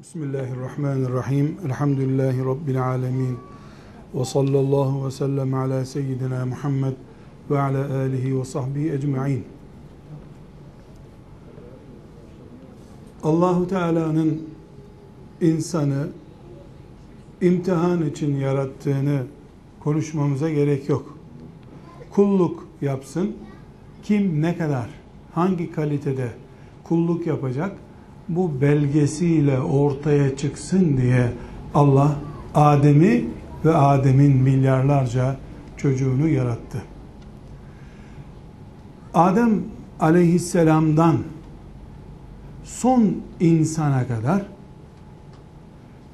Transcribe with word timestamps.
Bismillahirrahmanirrahim. 0.00 1.56
Elhamdülillahi 1.66 2.44
Rabbil 2.44 2.82
alemin. 2.88 3.38
Ve 4.14 4.24
sallallahu 4.24 5.06
ve 5.06 5.10
sellem 5.10 5.54
ala 5.54 5.84
seyyidina 5.84 6.46
Muhammed 6.46 6.92
ve 7.50 7.60
ala 7.60 7.94
alihi 7.94 8.40
ve 8.40 8.44
sahbihi 8.44 8.92
ecma'in. 8.92 9.44
Allahu 13.22 13.68
Teala'nın 13.68 14.42
insanı 15.40 16.08
imtihan 17.40 18.06
için 18.06 18.36
yarattığını 18.36 19.22
konuşmamıza 19.80 20.50
gerek 20.50 20.88
yok. 20.88 21.18
Kulluk 22.10 22.68
yapsın. 22.80 23.36
Kim 24.02 24.42
ne 24.42 24.56
kadar, 24.56 24.90
hangi 25.32 25.72
kalitede 25.72 26.30
kulluk 26.84 27.26
yapacak 27.26 27.76
bu 28.28 28.60
belgesiyle 28.60 29.60
ortaya 29.60 30.36
çıksın 30.36 30.96
diye 30.96 31.32
Allah 31.74 32.16
Adem'i 32.54 33.24
ve 33.64 33.74
Adem'in 33.74 34.36
milyarlarca 34.36 35.36
çocuğunu 35.76 36.28
yarattı. 36.28 36.82
Adem 39.14 39.62
aleyhisselamdan 40.00 41.16
son 42.64 43.16
insana 43.40 44.06
kadar 44.06 44.42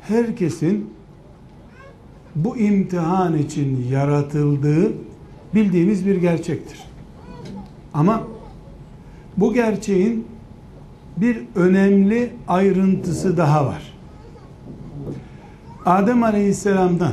herkesin 0.00 0.90
bu 2.36 2.56
imtihan 2.56 3.38
için 3.38 3.86
yaratıldığı 3.90 4.92
bildiğimiz 5.54 6.06
bir 6.06 6.16
gerçektir. 6.16 6.84
Ama 7.94 8.22
bu 9.36 9.54
gerçeğin 9.54 10.26
bir 11.16 11.42
önemli 11.54 12.32
ayrıntısı 12.48 13.36
daha 13.36 13.66
var. 13.66 13.92
Adem 15.86 16.22
Aleyhisselam'dan 16.22 17.12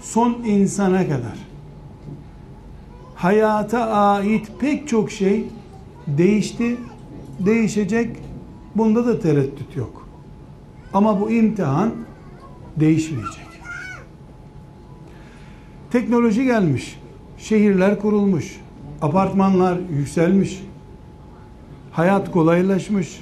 son 0.00 0.32
insana 0.32 1.04
kadar 1.04 1.38
hayata 3.14 3.90
ait 3.90 4.48
pek 4.58 4.88
çok 4.88 5.10
şey 5.10 5.46
değişti, 6.06 6.76
değişecek. 7.40 8.16
Bunda 8.76 9.06
da 9.06 9.20
tereddüt 9.20 9.76
yok. 9.76 10.08
Ama 10.92 11.20
bu 11.20 11.30
imtihan 11.30 11.94
değişmeyecek. 12.76 13.46
Teknoloji 15.90 16.44
gelmiş, 16.44 16.98
şehirler 17.38 18.00
kurulmuş, 18.00 18.60
apartmanlar 19.02 19.78
yükselmiş, 19.90 20.62
hayat 21.94 22.30
kolaylaşmış, 22.30 23.20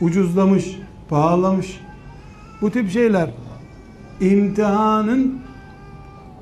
ucuzlamış, 0.00 0.80
pahalanmış. 1.08 1.80
Bu 2.60 2.70
tip 2.70 2.90
şeyler 2.90 3.30
imtihanın 4.20 5.38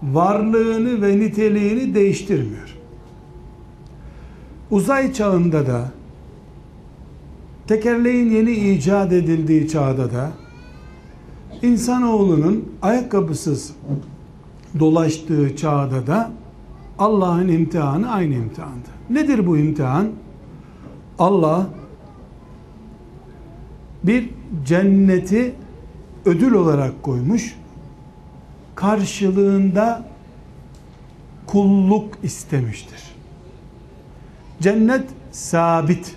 varlığını 0.03 1.03
ve 1.03 1.19
niteliğini 1.19 1.95
değiştirmiyor. 1.95 2.77
Uzay 4.71 5.13
çağında 5.13 5.67
da 5.67 5.91
tekerleğin 7.67 8.31
yeni 8.31 8.53
icat 8.53 9.13
edildiği 9.13 9.69
çağda 9.69 10.13
da 10.13 10.31
insanoğlunun 11.63 12.73
ayakkabısız 12.83 13.73
dolaştığı 14.79 15.57
çağda 15.57 16.07
da 16.07 16.31
Allah'ın 16.99 17.49
imtihanı 17.49 18.11
aynı 18.13 18.35
imtihandı. 18.35 18.89
Nedir 19.11 19.47
bu 19.47 19.59
imtihan? 19.59 20.09
Allah 21.19 21.67
bir 24.05 24.31
cenneti 24.65 25.55
ödül 26.25 26.53
olarak 26.53 27.03
koymuş. 27.03 27.57
Karşılığında 28.75 30.09
kulluk 31.47 32.19
istemiştir. 32.23 33.01
Cennet 34.61 35.05
sabit. 35.33 36.17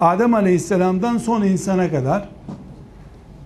Adem 0.00 0.34
Aleyhisselam'dan 0.34 1.18
son 1.18 1.42
insana 1.42 1.90
kadar 1.90 2.28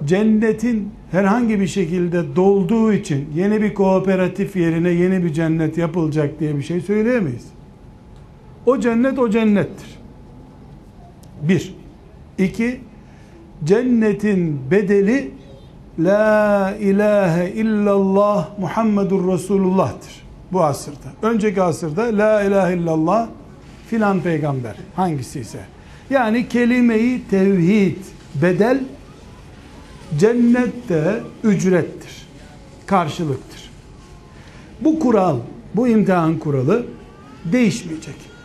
cennetin 0.05 0.91
herhangi 1.11 1.61
bir 1.61 1.67
şekilde 1.67 2.37
dolduğu 2.37 2.93
için 2.93 3.29
yeni 3.35 3.63
bir 3.63 3.75
kooperatif 3.75 4.57
yerine 4.57 4.91
yeni 4.91 5.25
bir 5.25 5.33
cennet 5.33 5.79
yapılacak 5.79 6.41
diye 6.41 6.57
bir 6.57 6.63
şey 6.63 6.81
söyleyemeyiz. 6.81 7.47
O 8.69 8.81
cennet 8.81 9.19
o 9.19 9.31
cennettir. 9.31 9.99
Bir. 11.43 11.75
İki. 12.39 12.81
Cennetin 13.65 14.71
bedeli 14.71 15.31
La 15.99 16.75
ilahe 16.81 17.51
illallah 17.51 18.59
Muhammedur 18.59 19.33
Resulullah'tır. 19.33 20.23
Bu 20.53 20.65
asırda. 20.65 21.09
Önceki 21.23 21.63
asırda 21.63 22.03
La 22.03 22.43
ilahe 22.43 22.77
illallah 22.77 23.29
filan 23.87 24.21
peygamber. 24.21 24.77
Hangisi 24.97 25.41
ise. 25.41 25.61
Yani 26.11 26.49
kelimeyi 26.49 27.29
tevhid 27.31 27.97
bedel 28.35 28.81
cennette 30.19 31.21
ücrettir. 31.45 32.27
Karşılıktır. 32.87 33.71
Bu 34.81 35.01
kural, 35.01 35.37
bu 35.75 35.89
imtihan 35.89 36.39
kuralı 36.39 36.87
değişmeyecek 37.45 38.38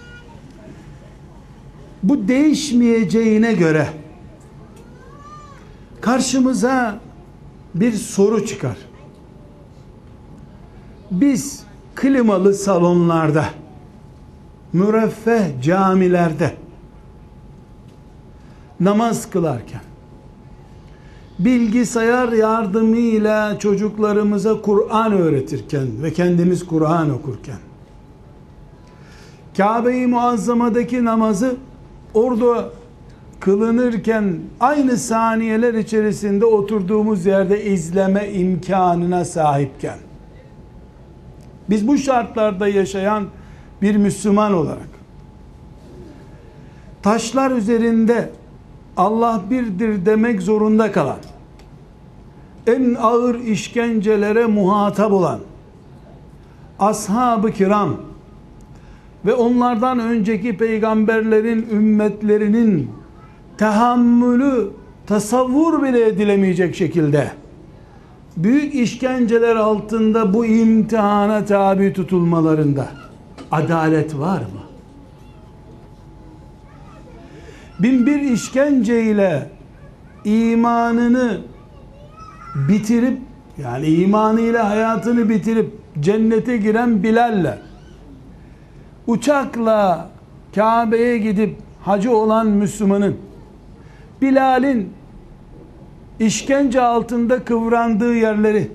bu 2.04 2.28
değişmeyeceğine 2.28 3.54
göre 3.54 3.88
karşımıza 6.02 7.00
bir 7.76 7.92
soru 7.92 8.46
çıkar. 8.46 8.78
Biz 11.12 11.64
klimalı 11.96 12.54
salonlarda, 12.54 13.46
müreffeh 14.74 15.62
camilerde 15.62 16.54
namaz 18.80 19.30
kılarken 19.30 19.82
bilgisayar 21.40 22.32
yardımıyla 22.32 23.60
çocuklarımıza 23.60 24.62
Kur'an 24.62 25.12
öğretirken 25.12 26.04
ve 26.04 26.14
kendimiz 26.14 26.66
Kur'an 26.66 27.10
okurken 27.10 27.60
Kabe-i 29.58 30.08
Muazzama'daki 30.08 31.06
namazı 31.06 31.56
orada 32.14 32.70
kılınırken 33.40 34.40
aynı 34.60 34.98
saniyeler 34.98 35.74
içerisinde 35.74 36.46
oturduğumuz 36.46 37.26
yerde 37.26 37.66
izleme 37.66 38.32
imkanına 38.32 39.26
sahipken 39.26 39.98
biz 41.70 41.88
bu 41.88 41.98
şartlarda 41.98 42.68
yaşayan 42.68 43.28
bir 43.82 43.96
Müslüman 43.96 44.54
olarak 44.54 44.90
taşlar 47.04 47.52
üzerinde 47.52 48.30
Allah 48.98 49.42
birdir 49.50 50.06
demek 50.06 50.42
zorunda 50.42 50.92
kalan 50.92 51.20
en 52.68 52.96
ağır 52.96 53.40
işkencelere 53.40 54.46
muhatap 54.46 55.12
olan 55.12 55.40
ashab-ı 56.80 57.52
kiram 57.52 57.98
ve 59.26 59.34
onlardan 59.34 60.00
önceki 60.00 60.58
peygamberlerin 60.58 61.68
ümmetlerinin 61.72 62.92
tahammülü 63.58 64.70
tasavvur 65.08 65.84
bile 65.84 66.08
edilemeyecek 66.08 66.76
şekilde 66.76 67.32
büyük 68.38 68.76
işkenceler 68.76 69.56
altında 69.56 70.34
bu 70.34 70.46
imtihana 70.46 71.46
tabi 71.46 71.94
tutulmalarında 71.94 72.88
adalet 73.52 74.20
var 74.20 74.40
mı? 74.40 74.64
Bin 77.80 78.06
bir 78.06 78.22
işkenceyle 78.22 79.50
imanını 80.26 81.38
bitirip 82.56 83.18
yani 83.58 83.88
imanıyla 83.88 84.70
hayatını 84.70 85.30
bitirip 85.30 85.72
cennete 86.00 86.58
giren 86.58 87.04
Bilal'le 87.04 87.58
uçakla 89.08 90.10
Kabe'ye 90.56 91.18
gidip 91.18 91.58
hacı 91.82 92.18
olan 92.18 92.48
Müslümanın 92.48 93.18
Bilal'in 94.22 94.94
işkence 96.20 96.82
altında 96.82 97.46
kıvrandığı 97.46 98.14
yerleri 98.14 98.72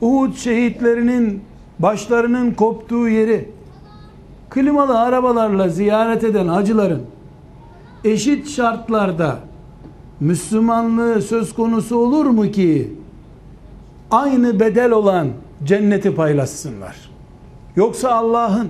Uhud 0.00 0.34
şehitlerinin 0.34 1.42
başlarının 1.78 2.50
koptuğu 2.50 3.08
yeri 3.08 3.50
klimalı 4.50 5.00
arabalarla 5.00 5.68
ziyaret 5.68 6.24
eden 6.24 6.48
hacıların 6.48 7.02
eşit 8.04 8.48
şartlarda 8.48 9.38
Müslümanlığı 10.20 11.22
söz 11.22 11.54
konusu 11.54 11.96
olur 11.96 12.26
mu 12.26 12.50
ki 12.50 12.92
aynı 14.10 14.60
bedel 14.60 14.90
olan 14.90 15.28
cenneti 15.64 16.14
paylaşsınlar? 16.14 17.10
Yoksa 17.76 18.10
Allah'ın 18.10 18.68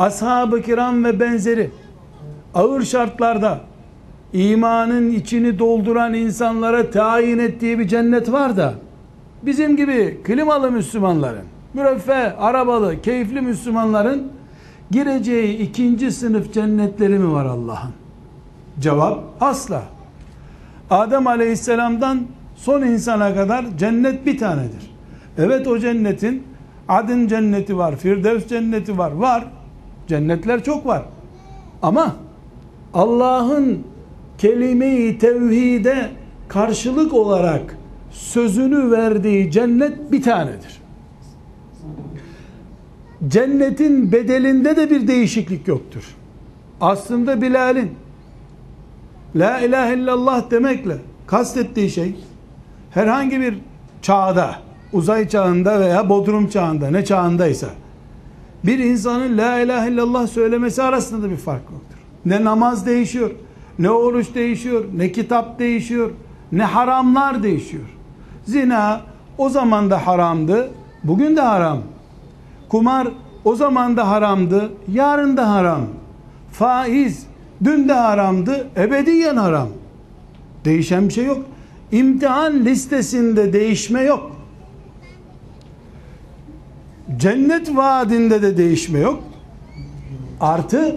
ashab-ı 0.00 0.62
kiram 0.62 1.04
ve 1.04 1.20
benzeri 1.20 1.70
ağır 2.54 2.82
şartlarda 2.82 3.60
imanın 4.32 5.10
içini 5.10 5.58
dolduran 5.58 6.14
insanlara 6.14 6.90
tayin 6.90 7.38
ettiği 7.38 7.78
bir 7.78 7.88
cennet 7.88 8.32
var 8.32 8.56
da 8.56 8.74
bizim 9.42 9.76
gibi 9.76 10.20
klimalı 10.24 10.70
Müslümanların, 10.70 11.44
müreffeh, 11.74 12.42
arabalı, 12.42 13.02
keyifli 13.02 13.40
Müslümanların 13.40 14.32
gireceği 14.90 15.58
ikinci 15.58 16.12
sınıf 16.12 16.52
cennetleri 16.52 17.18
mi 17.18 17.32
var 17.32 17.44
Allah'ın? 17.44 17.90
Cevap 18.80 19.24
asla. 19.40 19.82
Adem 20.90 21.26
Aleyhisselam'dan 21.26 22.20
son 22.56 22.82
insana 22.82 23.34
kadar 23.34 23.64
cennet 23.78 24.26
bir 24.26 24.38
tanedir. 24.38 24.94
Evet 25.38 25.66
o 25.66 25.78
cennetin 25.78 26.50
Adın 26.88 27.26
cenneti 27.26 27.78
var, 27.78 27.96
Firdevs 27.96 28.46
cenneti 28.46 28.98
var. 28.98 29.12
Var. 29.12 29.44
Cennetler 30.10 30.64
çok 30.64 30.86
var. 30.86 31.02
Ama 31.82 32.16
Allah'ın 32.94 33.82
kelime-i 34.38 35.18
tevhide 35.18 36.10
karşılık 36.48 37.12
olarak 37.12 37.76
sözünü 38.10 38.90
verdiği 38.90 39.50
cennet 39.50 40.12
bir 40.12 40.22
tanedir. 40.22 40.80
Cennetin 43.28 44.12
bedelinde 44.12 44.76
de 44.76 44.90
bir 44.90 45.08
değişiklik 45.08 45.68
yoktur. 45.68 46.16
Aslında 46.80 47.42
Bilal'in 47.42 47.90
La 49.36 49.60
ilahe 49.60 49.94
illallah 49.94 50.50
demekle 50.50 50.96
kastettiği 51.26 51.90
şey 51.90 52.14
herhangi 52.90 53.40
bir 53.40 53.58
çağda, 54.02 54.54
uzay 54.92 55.28
çağında 55.28 55.80
veya 55.80 56.08
bodrum 56.08 56.48
çağında 56.48 56.90
ne 56.90 57.04
çağındaysa 57.04 57.68
bir 58.64 58.78
insanın 58.78 59.38
la 59.38 59.60
ilahe 59.60 59.90
illallah 59.90 60.26
söylemesi 60.26 60.82
arasında 60.82 61.22
da 61.22 61.30
bir 61.30 61.36
fark 61.36 61.62
yoktur. 61.62 61.98
Ne 62.24 62.44
namaz 62.44 62.86
değişiyor, 62.86 63.30
ne 63.78 63.90
oruç 63.90 64.34
değişiyor, 64.34 64.84
ne 64.96 65.12
kitap 65.12 65.58
değişiyor, 65.58 66.10
ne 66.52 66.64
haramlar 66.64 67.42
değişiyor. 67.42 67.84
Zina 68.44 69.00
o 69.38 69.48
zaman 69.48 69.90
da 69.90 70.06
haramdı, 70.06 70.70
bugün 71.04 71.36
de 71.36 71.40
haram. 71.40 71.78
Kumar 72.68 73.08
o 73.44 73.54
zaman 73.54 73.96
da 73.96 74.08
haramdı, 74.08 74.72
yarın 74.88 75.36
da 75.36 75.50
haram. 75.50 75.80
Faiz 76.52 77.26
dün 77.64 77.88
de 77.88 77.92
haramdı, 77.92 78.68
ebediyen 78.76 79.36
haram. 79.36 79.68
Değişen 80.64 81.08
bir 81.08 81.12
şey 81.12 81.24
yok. 81.24 81.38
İmtihan 81.92 82.64
listesinde 82.64 83.52
değişme 83.52 84.02
yok. 84.02 84.39
Cennet 87.18 87.76
vaadinde 87.76 88.42
de 88.42 88.56
değişme 88.56 88.98
yok. 88.98 89.22
Artı 90.40 90.96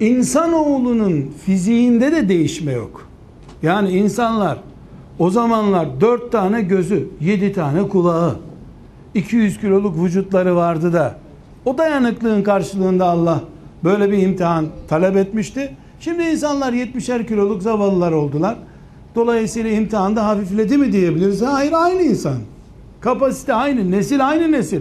insanoğlunun 0.00 1.32
fiziğinde 1.44 2.12
de 2.12 2.28
değişme 2.28 2.72
yok. 2.72 3.08
Yani 3.62 3.90
insanlar 3.90 4.58
o 5.18 5.30
zamanlar 5.30 6.00
dört 6.00 6.32
tane 6.32 6.62
gözü, 6.62 7.08
yedi 7.20 7.52
tane 7.52 7.88
kulağı, 7.88 8.36
200 9.14 9.60
kiloluk 9.60 10.04
vücutları 10.04 10.56
vardı 10.56 10.92
da 10.92 11.18
o 11.64 11.78
dayanıklığın 11.78 12.42
karşılığında 12.42 13.06
Allah 13.06 13.40
böyle 13.84 14.10
bir 14.10 14.18
imtihan 14.18 14.66
talep 14.88 15.16
etmişti. 15.16 15.76
Şimdi 16.00 16.22
insanlar 16.22 16.72
70'er 16.72 17.26
kiloluk 17.26 17.62
zavallılar 17.62 18.12
oldular. 18.12 18.56
Dolayısıyla 19.14 19.70
imtihanda 19.70 20.26
hafifledi 20.26 20.78
mi 20.78 20.92
diyebiliriz? 20.92 21.42
Hayır 21.42 21.72
aynı 21.76 22.02
insan. 22.02 22.36
Kapasite 23.00 23.54
aynı, 23.54 23.90
nesil 23.90 24.28
aynı 24.28 24.52
nesil. 24.52 24.80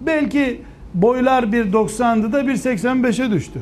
Belki 0.00 0.62
boylar 0.94 1.42
1.90'dı 1.42 2.32
da 2.32 2.40
1.85'e 2.40 3.30
düştü. 3.30 3.60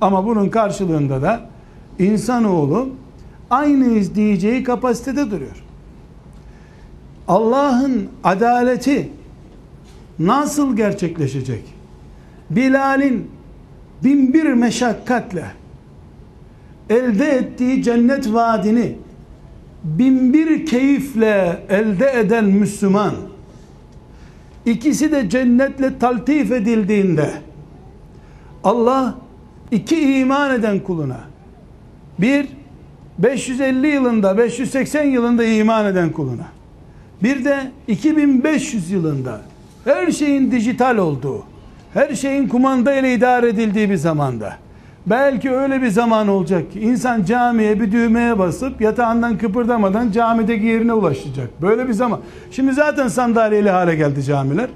Ama 0.00 0.26
bunun 0.26 0.48
karşılığında 0.48 1.22
da 1.22 1.40
insanoğlu 1.98 2.88
aynıyız 3.50 4.14
diyeceği 4.14 4.64
kapasitede 4.64 5.30
duruyor. 5.30 5.64
Allah'ın 7.28 8.08
adaleti 8.24 9.08
nasıl 10.18 10.76
gerçekleşecek? 10.76 11.64
Bilal'in 12.50 13.30
binbir 14.04 14.52
meşakkatle 14.52 15.44
elde 16.90 17.26
ettiği 17.26 17.82
cennet 17.82 18.32
vaadini 18.32 18.96
binbir 19.84 20.66
keyifle 20.66 21.62
elde 21.68 22.12
eden 22.20 22.44
Müslüman 22.44 23.14
İkisi 24.66 25.12
de 25.12 25.28
cennetle 25.30 25.98
taltif 25.98 26.52
edildiğinde 26.52 27.30
Allah 28.64 29.14
iki 29.70 30.18
iman 30.18 30.54
eden 30.54 30.80
kuluna 30.80 31.20
bir 32.18 32.46
550 33.18 33.86
yılında 33.86 34.38
580 34.38 35.04
yılında 35.04 35.44
iman 35.44 35.86
eden 35.86 36.10
kuluna 36.10 36.46
bir 37.22 37.44
de 37.44 37.70
2500 37.88 38.90
yılında 38.90 39.40
her 39.84 40.10
şeyin 40.10 40.50
dijital 40.50 40.96
olduğu 40.96 41.44
her 41.94 42.14
şeyin 42.14 42.48
kumanda 42.48 42.94
ile 42.94 43.14
idare 43.14 43.48
edildiği 43.48 43.90
bir 43.90 43.96
zamanda 43.96 44.56
belki 45.06 45.50
öyle 45.50 45.82
bir 45.82 45.88
zaman 45.88 46.28
olacak 46.28 46.72
ki 46.72 46.80
insan 46.80 47.24
camiye 47.24 47.80
bir 47.80 47.92
düğmeye 47.92 48.38
basıp 48.38 48.80
yatağından 48.80 49.38
kıpırdamadan 49.38 50.10
camideki 50.10 50.66
yerine 50.66 50.92
ulaşacak. 50.92 51.62
Böyle 51.62 51.88
bir 51.88 51.92
zaman. 51.92 52.20
Şimdi 52.50 52.72
zaten 52.72 53.08
sandalyeli 53.08 53.70
hale 53.70 53.94
geldi 53.94 54.22
camiler. 54.22 54.68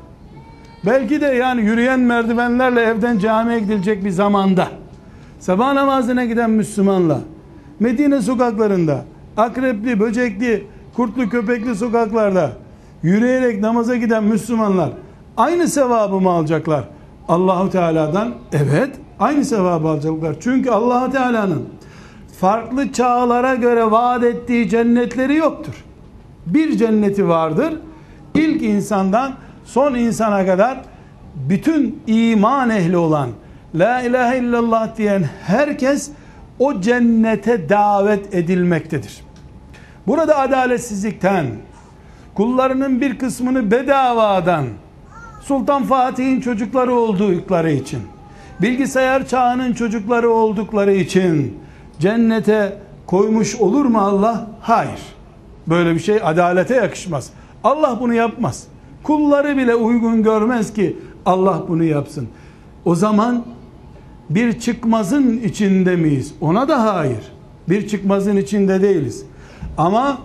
Belki 0.86 1.20
de 1.20 1.26
yani 1.26 1.60
yürüyen 1.60 2.00
merdivenlerle 2.00 2.80
evden 2.80 3.18
camiye 3.18 3.60
gidilecek 3.60 4.04
bir 4.04 4.10
zamanda 4.10 4.68
sabah 5.40 5.72
namazına 5.72 6.24
giden 6.24 6.50
Müslümanla 6.50 7.20
Medine 7.80 8.22
sokaklarında 8.22 9.04
akrepli, 9.36 10.00
böcekli, 10.00 10.66
kurtlu, 10.96 11.28
köpekli 11.28 11.76
sokaklarda 11.76 12.50
yürüyerek 13.02 13.60
namaza 13.60 13.96
giden 13.96 14.24
Müslümanlar 14.24 14.90
aynı 15.36 15.68
sevabı 15.68 16.20
mı 16.20 16.30
alacaklar? 16.30 16.84
Allahu 17.28 17.70
Teala'dan 17.70 18.34
evet 18.52 18.90
aynı 19.20 19.44
sevabı 19.44 19.88
alacaklar. 19.88 20.36
Çünkü 20.40 20.70
allah 20.70 21.10
Teala'nın 21.10 21.68
farklı 22.40 22.92
çağlara 22.92 23.54
göre 23.54 23.90
vaat 23.90 24.24
ettiği 24.24 24.68
cennetleri 24.68 25.36
yoktur. 25.36 25.84
Bir 26.46 26.76
cenneti 26.76 27.28
vardır. 27.28 27.74
İlk 28.34 28.62
insandan 28.62 29.34
son 29.64 29.94
insana 29.94 30.46
kadar 30.46 30.80
bütün 31.34 32.02
iman 32.06 32.70
ehli 32.70 32.96
olan 32.96 33.28
La 33.74 34.02
ilahe 34.02 34.38
illallah 34.38 34.96
diyen 34.96 35.24
herkes 35.42 36.10
o 36.58 36.80
cennete 36.80 37.68
davet 37.68 38.34
edilmektedir. 38.34 39.20
Burada 40.06 40.38
adaletsizlikten, 40.38 41.46
kullarının 42.34 43.00
bir 43.00 43.18
kısmını 43.18 43.70
bedavadan, 43.70 44.66
Sultan 45.42 45.84
Fatih'in 45.84 46.40
çocukları 46.40 46.94
oldukları 46.94 47.70
için, 47.70 48.00
bilgisayar 48.62 49.28
çağının 49.28 49.72
çocukları 49.72 50.30
oldukları 50.30 50.94
için 50.94 51.58
cennete 52.00 52.78
koymuş 53.06 53.54
olur 53.54 53.84
mu 53.84 53.98
Allah? 53.98 54.46
Hayır. 54.60 55.00
Böyle 55.66 55.94
bir 55.94 56.00
şey 56.00 56.20
adalete 56.22 56.74
yakışmaz. 56.74 57.30
Allah 57.64 57.98
bunu 58.00 58.14
yapmaz. 58.14 58.66
Kulları 59.02 59.56
bile 59.56 59.74
uygun 59.74 60.22
görmez 60.22 60.72
ki 60.72 60.96
Allah 61.26 61.62
bunu 61.68 61.84
yapsın. 61.84 62.28
O 62.84 62.94
zaman 62.94 63.44
bir 64.30 64.60
çıkmazın 64.60 65.38
içinde 65.38 65.96
miyiz? 65.96 66.34
Ona 66.40 66.68
da 66.68 66.94
hayır. 66.94 67.32
Bir 67.68 67.88
çıkmazın 67.88 68.36
içinde 68.36 68.82
değiliz. 68.82 69.24
Ama 69.78 70.18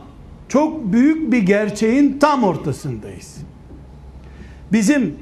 çok 0.49 0.93
büyük 0.93 1.31
bir 1.31 1.37
gerçeğin 1.37 2.17
tam 2.19 2.43
ortasındayız. 2.43 3.37
Bizim 4.71 5.15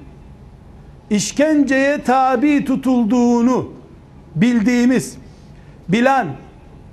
işkenceye 1.09 2.03
tabi 2.03 2.65
tutulduğunu 2.65 3.71
bildiğimiz 4.35 5.17
Bilal, 5.89 6.27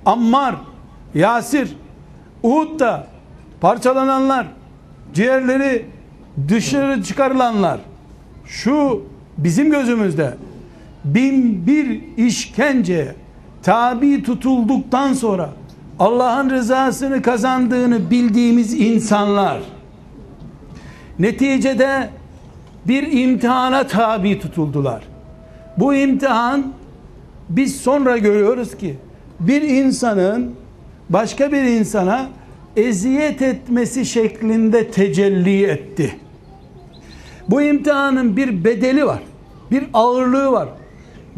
Ammar, 0.05 0.55
Yasir, 1.13 1.75
Uhud'da 2.43 3.07
parçalananlar, 3.61 4.47
ciğerleri 5.13 5.85
dışarı 6.47 7.03
çıkarılanlar, 7.03 7.79
şu 8.45 9.03
bizim 9.37 9.71
gözümüzde 9.71 10.33
bin 11.05 11.67
bir 11.67 12.01
işkence 12.17 13.15
tabi 13.63 14.23
tutulduktan 14.23 15.13
sonra 15.13 15.49
Allah'ın 15.99 16.49
rızasını 16.49 17.21
kazandığını 17.21 18.11
bildiğimiz 18.11 18.73
insanlar 18.73 19.59
neticede 21.19 22.09
bir 22.87 23.11
imtihana 23.11 23.87
tabi 23.87 24.39
tutuldular. 24.39 25.03
Bu 25.77 25.93
imtihan 25.93 26.73
biz 27.49 27.81
sonra 27.81 28.17
görüyoruz 28.17 28.77
ki 28.77 28.95
bir 29.39 29.61
insanın 29.61 30.51
başka 31.09 31.51
bir 31.51 31.63
insana 31.63 32.29
eziyet 32.75 33.41
etmesi 33.41 34.05
şeklinde 34.05 34.91
tecelli 34.91 35.63
etti. 35.63 36.15
Bu 37.49 37.61
imtihanın 37.61 38.37
bir 38.37 38.63
bedeli 38.63 39.05
var. 39.05 39.23
Bir 39.71 39.83
ağırlığı 39.93 40.51
var. 40.51 40.69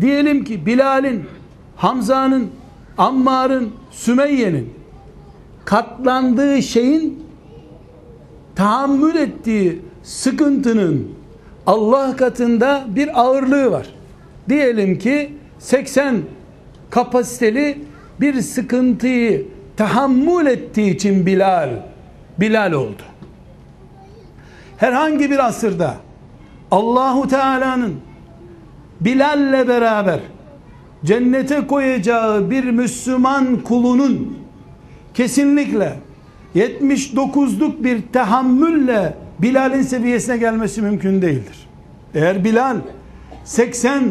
Diyelim 0.01 0.43
ki 0.43 0.65
Bilal'in, 0.65 1.23
Hamza'nın, 1.75 2.49
Ammar'ın, 2.97 3.71
Sümeyye'nin 3.91 4.73
katlandığı 5.65 6.61
şeyin 6.61 7.23
tahammül 8.55 9.15
ettiği 9.15 9.81
sıkıntının 10.03 11.16
Allah 11.67 12.15
katında 12.15 12.85
bir 12.87 13.21
ağırlığı 13.21 13.71
var. 13.71 13.87
Diyelim 14.49 14.99
ki 14.99 15.33
80 15.59 16.21
kapasiteli 16.89 17.77
bir 18.21 18.41
sıkıntıyı 18.41 19.47
tahammül 19.77 20.45
ettiği 20.45 20.95
için 20.95 21.25
Bilal 21.25 21.69
Bilal 22.39 22.71
oldu. 22.71 23.01
Herhangi 24.77 25.31
bir 25.31 25.45
asırda 25.45 25.95
Allahu 26.71 27.27
Teala'nın 27.27 27.95
Bilal'le 29.01 29.67
beraber 29.67 30.19
cennete 31.05 31.67
koyacağı 31.67 32.51
bir 32.51 32.63
Müslüman 32.63 33.63
kulunun 33.63 34.37
kesinlikle 35.13 35.93
79'luk 36.55 37.83
bir 37.83 38.01
tahammülle 38.13 39.13
Bilal'in 39.39 39.81
seviyesine 39.81 40.37
gelmesi 40.37 40.81
mümkün 40.81 41.21
değildir. 41.21 41.67
Eğer 42.15 42.43
Bilal 42.43 42.77
80 43.43 44.03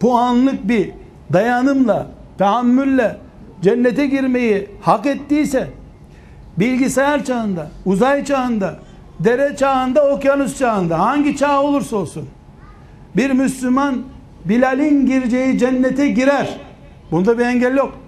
puanlık 0.00 0.68
bir 0.68 0.90
dayanımla, 1.32 2.06
tahammülle 2.38 3.16
cennete 3.62 4.06
girmeyi 4.06 4.70
hak 4.80 5.06
ettiyse 5.06 5.68
bilgisayar 6.56 7.24
çağında, 7.24 7.70
uzay 7.84 8.24
çağında, 8.24 8.78
dere 9.20 9.56
çağında, 9.56 10.10
okyanus 10.10 10.58
çağında 10.58 10.98
hangi 10.98 11.36
çağ 11.36 11.62
olursa 11.62 11.96
olsun 11.96 12.28
bir 13.16 13.30
Müslüman 13.30 14.02
Bilal'in 14.44 15.06
gireceği 15.06 15.58
cennete 15.58 16.08
girer. 16.08 16.60
Bunda 17.10 17.38
bir 17.38 17.44
engel 17.44 17.76
yok. 17.76 17.98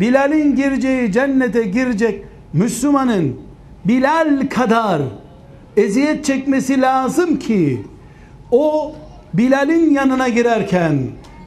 Bilal'in 0.00 0.56
gireceği 0.56 1.12
cennete 1.12 1.62
girecek 1.64 2.24
Müslümanın 2.52 3.40
Bilal 3.84 4.48
kadar 4.50 5.02
eziyet 5.76 6.24
çekmesi 6.24 6.80
lazım 6.80 7.38
ki 7.38 7.80
o 8.50 8.94
Bilal'in 9.34 9.90
yanına 9.90 10.28
girerken 10.28 10.98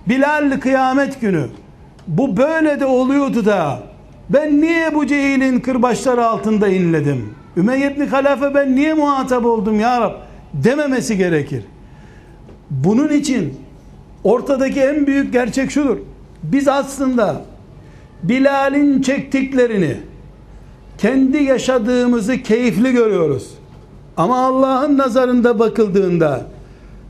Bilal 0.10 0.60
kıyamet 0.60 1.22
günü 1.22 1.46
bu 2.08 2.38
böyle 2.38 2.80
de 2.80 2.86
oluyordu 2.86 3.46
da 3.46 3.80
ben 4.30 4.62
niye 4.62 4.96
bu 4.96 5.08
cehilin 5.08 5.60
kırbaçları 5.60 6.26
altında 6.26 6.68
inledim? 6.68 7.30
Ümeyye 7.58 7.92
ibn 7.92 8.06
Halafe 8.06 8.56
ben 8.56 8.76
niye 8.76 8.94
muhatap 8.94 9.46
oldum 9.46 9.80
ya 9.80 10.02
Rab? 10.02 10.14
Dememesi 10.54 11.18
gerekir. 11.18 11.64
Bunun 12.70 13.10
için 13.10 13.54
ortadaki 14.24 14.82
en 14.82 15.08
büyük 15.08 15.34
gerçek 15.34 15.72
şudur. 15.72 15.98
Biz 16.44 16.68
aslında 16.68 17.42
Bilal'in 18.24 19.02
çektiklerini 19.02 19.98
kendi 20.98 21.44
yaşadığımızı 21.44 22.38
keyifli 22.38 22.92
görüyoruz. 22.92 23.63
Ama 24.18 24.46
Allah'ın 24.46 24.98
nazarında 24.98 25.60
bakıldığında 25.60 26.42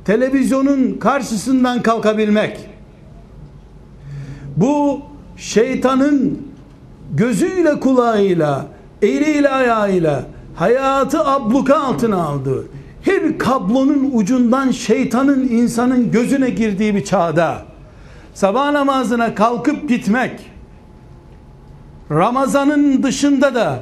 televizyonun 0.06 0.98
karşısından 1.00 1.82
kalkabilmek 1.82 2.60
bu 4.58 5.02
şeytanın 5.38 6.42
gözüyle 7.12 7.80
kulağıyla 7.80 8.66
eliyle 9.02 9.50
ayağıyla 9.50 10.24
hayatı 10.56 11.26
abluka 11.26 11.80
altına 11.80 12.24
aldığı 12.24 12.66
her 13.02 13.38
kablonun 13.38 14.12
ucundan 14.14 14.72
şeytanın 14.72 15.48
insanın 15.48 16.12
gözüne 16.12 16.50
girdiği 16.50 16.96
bir 16.96 17.06
çağda 17.06 17.58
sabah 18.34 18.72
namazına 18.72 19.36
kalkıp 19.36 19.90
gitmek 19.90 20.32
Ramazanın 22.12 23.04
dışında 23.04 23.56
da 23.56 23.80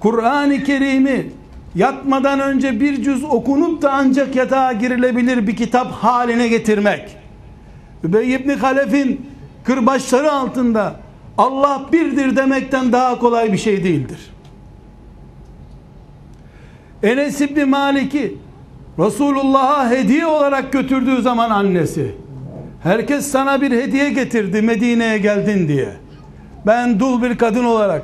Kur'an-ı 0.00 0.64
Kerim'i 0.64 1.39
yatmadan 1.74 2.40
önce 2.40 2.80
bir 2.80 3.02
cüz 3.02 3.24
okunup 3.24 3.82
da 3.82 3.92
ancak 3.92 4.36
yatağa 4.36 4.72
girilebilir 4.72 5.46
bir 5.46 5.56
kitap 5.56 5.92
haline 5.92 6.48
getirmek. 6.48 7.16
Übey 8.04 8.34
ibn 8.34 8.50
Halef'in 8.50 9.26
kırbaçları 9.64 10.32
altında 10.32 10.96
Allah 11.38 11.82
birdir 11.92 12.36
demekten 12.36 12.92
daha 12.92 13.18
kolay 13.18 13.52
bir 13.52 13.58
şey 13.58 13.84
değildir. 13.84 14.30
Enes 17.02 17.40
İbni 17.40 17.64
Malik'i 17.64 18.36
Resulullah'a 18.98 19.90
hediye 19.90 20.26
olarak 20.26 20.72
götürdüğü 20.72 21.22
zaman 21.22 21.50
annesi 21.50 22.14
herkes 22.82 23.26
sana 23.26 23.60
bir 23.60 23.70
hediye 23.70 24.10
getirdi 24.10 24.62
Medine'ye 24.62 25.18
geldin 25.18 25.68
diye 25.68 25.88
ben 26.66 27.00
dul 27.00 27.22
bir 27.22 27.38
kadın 27.38 27.64
olarak 27.64 28.02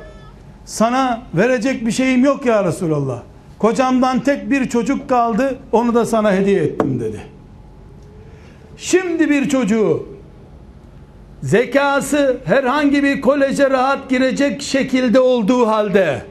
sana 0.65 1.21
verecek 1.33 1.85
bir 1.85 1.91
şeyim 1.91 2.25
yok 2.25 2.45
ya 2.45 2.63
Resulallah 2.63 3.21
kocamdan 3.59 4.19
tek 4.19 4.51
bir 4.51 4.69
çocuk 4.69 5.09
kaldı 5.09 5.59
onu 5.71 5.95
da 5.95 6.05
sana 6.05 6.33
hediye 6.33 6.63
ettim 6.63 6.99
dedi. 6.99 7.21
Şimdi 8.77 9.29
bir 9.29 9.49
çocuğu 9.49 10.07
zekası 11.43 12.37
herhangi 12.45 13.03
bir 13.03 13.21
koleje 13.21 13.69
rahat 13.69 14.09
girecek 14.09 14.61
şekilde 14.61 15.19
olduğu 15.19 15.67
halde 15.67 16.21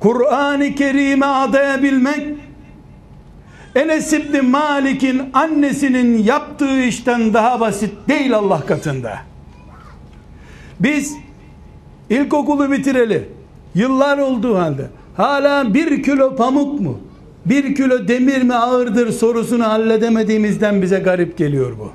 Kur'an-ı 0.00 0.74
Kerim'e 0.74 1.26
adayabilmek 1.26 2.26
Enes 3.74 4.12
İbni 4.12 4.40
Malik'in 4.40 5.22
annesinin 5.32 6.22
yaptığı 6.22 6.82
işten 6.82 7.34
daha 7.34 7.60
basit 7.60 7.92
değil 8.08 8.34
Allah 8.34 8.66
katında. 8.66 9.18
Biz 10.80 11.16
ilkokulu 12.10 12.72
bitireli 12.72 13.28
yıllar 13.74 14.18
olduğu 14.18 14.58
halde 14.58 14.86
hala 15.16 15.74
bir 15.74 16.02
kilo 16.02 16.36
pamuk 16.36 16.80
mu 16.80 16.98
bir 17.46 17.74
kilo 17.74 18.08
demir 18.08 18.42
mi 18.42 18.54
ağırdır 18.54 19.12
sorusunu 19.12 19.64
halledemediğimizden 19.64 20.82
bize 20.82 20.98
garip 20.98 21.38
geliyor 21.38 21.72
bu. 21.78 21.90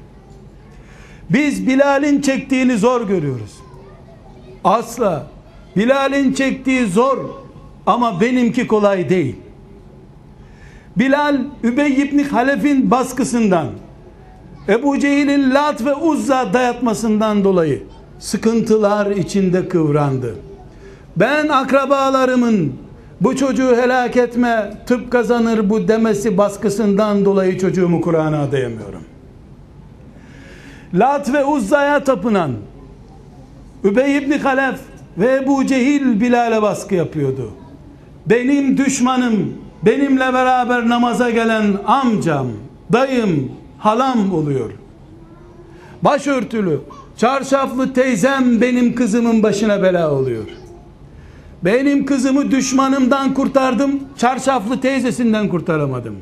Biz 1.29 1.67
Bilal'in 1.67 2.21
çektiğini 2.21 2.77
zor 2.77 3.07
görüyoruz. 3.07 3.51
Asla. 4.63 5.27
Bilal'in 5.77 6.33
çektiği 6.33 6.85
zor 6.85 7.17
ama 7.85 8.21
benimki 8.21 8.67
kolay 8.67 9.09
değil. 9.09 9.35
Bilal 10.95 11.37
Übey 11.63 12.01
ibn 12.01 12.19
Halef'in 12.19 12.91
baskısından 12.91 13.67
Ebu 14.69 14.99
Cehil'in 14.99 15.51
Lat 15.53 15.85
ve 15.85 15.95
Uzza 15.95 16.53
dayatmasından 16.53 17.43
dolayı 17.43 17.83
sıkıntılar 18.19 19.11
içinde 19.11 19.69
kıvrandı. 19.69 20.35
Ben 21.15 21.47
akrabalarımın 21.47 22.73
bu 23.21 23.35
çocuğu 23.35 23.75
helak 23.75 24.17
etme 24.17 24.73
tıp 24.85 25.11
kazanır 25.11 25.69
bu 25.69 25.87
demesi 25.87 26.37
baskısından 26.37 27.25
dolayı 27.25 27.59
çocuğumu 27.59 28.01
Kur'an'a 28.01 28.41
adayamıyorum. 28.41 29.03
Lat 30.93 31.33
ve 31.33 31.45
Uzza'ya 31.45 32.03
tapınan 32.03 32.51
Übey 33.83 34.17
ibn 34.17 34.31
Halef 34.31 34.79
ve 35.17 35.35
Ebu 35.35 35.65
Cehil 35.65 36.21
Bilal'e 36.21 36.61
baskı 36.61 36.95
yapıyordu. 36.95 37.51
Benim 38.25 38.77
düşmanım, 38.77 39.53
benimle 39.83 40.33
beraber 40.33 40.89
namaza 40.89 41.29
gelen 41.29 41.65
amcam, 41.85 42.47
dayım, 42.93 43.51
halam 43.77 44.33
oluyor. 44.33 44.71
Başörtülü, 46.01 46.79
çarşaflı 47.17 47.93
teyzem 47.93 48.61
benim 48.61 48.95
kızımın 48.95 49.43
başına 49.43 49.83
bela 49.83 50.11
oluyor. 50.11 50.45
Benim 51.63 52.05
kızımı 52.05 52.51
düşmanımdan 52.51 53.33
kurtardım, 53.33 53.99
çarşaflı 54.17 54.81
teyzesinden 54.81 55.49
kurtaramadım. 55.49 56.15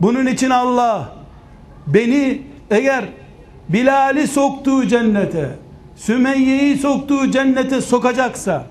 Bunun 0.00 0.26
için 0.26 0.50
Allah 0.50 1.12
beni 1.86 2.42
eğer 2.70 3.04
Bilal'i 3.68 4.28
soktuğu 4.28 4.86
cennete, 4.86 5.50
Sümeyye'yi 5.96 6.78
soktuğu 6.78 7.30
cennete 7.30 7.80
sokacaksa 7.80 8.66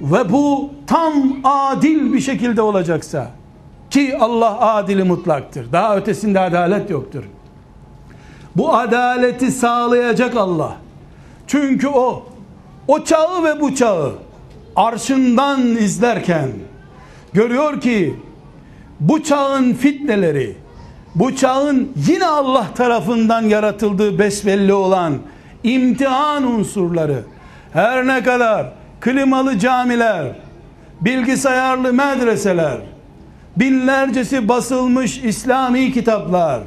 ve 0.00 0.32
bu 0.32 0.70
tam 0.86 1.14
adil 1.44 2.12
bir 2.12 2.20
şekilde 2.20 2.62
olacaksa 2.62 3.30
ki 3.90 4.16
Allah 4.20 4.60
adili 4.60 5.04
mutlaktır. 5.04 5.72
Daha 5.72 5.96
ötesinde 5.96 6.40
adalet 6.40 6.90
yoktur. 6.90 7.24
Bu 8.56 8.74
adaleti 8.74 9.50
sağlayacak 9.50 10.36
Allah. 10.36 10.76
Çünkü 11.46 11.88
o 11.88 12.22
o 12.92 13.04
çağı 13.04 13.44
ve 13.44 13.60
bu 13.60 13.74
çağı 13.74 14.12
arşından 14.76 15.60
izlerken 15.76 16.48
görüyor 17.32 17.80
ki 17.80 18.16
bu 19.00 19.22
çağın 19.22 19.74
fitneleri 19.74 20.56
bu 21.14 21.36
çağın 21.36 21.92
yine 22.08 22.26
Allah 22.26 22.66
tarafından 22.74 23.42
yaratıldığı 23.42 24.18
besbelli 24.18 24.72
olan 24.72 25.14
imtihan 25.64 26.42
unsurları 26.42 27.22
her 27.72 28.06
ne 28.06 28.22
kadar 28.22 28.66
klimalı 29.00 29.58
camiler, 29.58 30.26
bilgisayarlı 31.00 31.92
medreseler, 31.92 32.78
binlercesi 33.56 34.48
basılmış 34.48 35.18
İslami 35.18 35.92
kitaplar, 35.92 36.60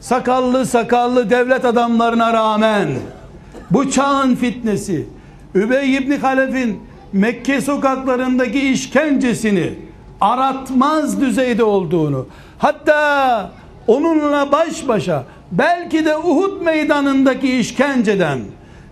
sakallı 0.00 0.66
sakallı 0.66 1.30
devlet 1.30 1.64
adamlarına 1.64 2.32
rağmen 2.32 2.88
bu 3.70 3.90
çağın 3.90 4.34
fitnesi, 4.34 5.06
Übey 5.56 5.96
ibn 5.96 6.12
Halef'in 6.12 6.80
Mekke 7.12 7.60
sokaklarındaki 7.60 8.60
işkencesini 8.70 9.74
aratmaz 10.20 11.20
düzeyde 11.20 11.64
olduğunu, 11.64 12.26
hatta 12.58 13.50
onunla 13.86 14.52
baş 14.52 14.88
başa 14.88 15.24
belki 15.52 16.04
de 16.04 16.16
Uhud 16.16 16.62
meydanındaki 16.62 17.58
işkenceden 17.58 18.38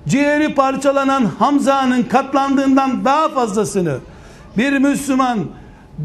ciğeri 0.08 0.54
parçalanan 0.54 1.24
Hamza'nın 1.38 2.02
katlandığından 2.02 3.04
daha 3.04 3.28
fazlasını 3.28 3.98
bir 4.58 4.78
Müslüman 4.78 5.38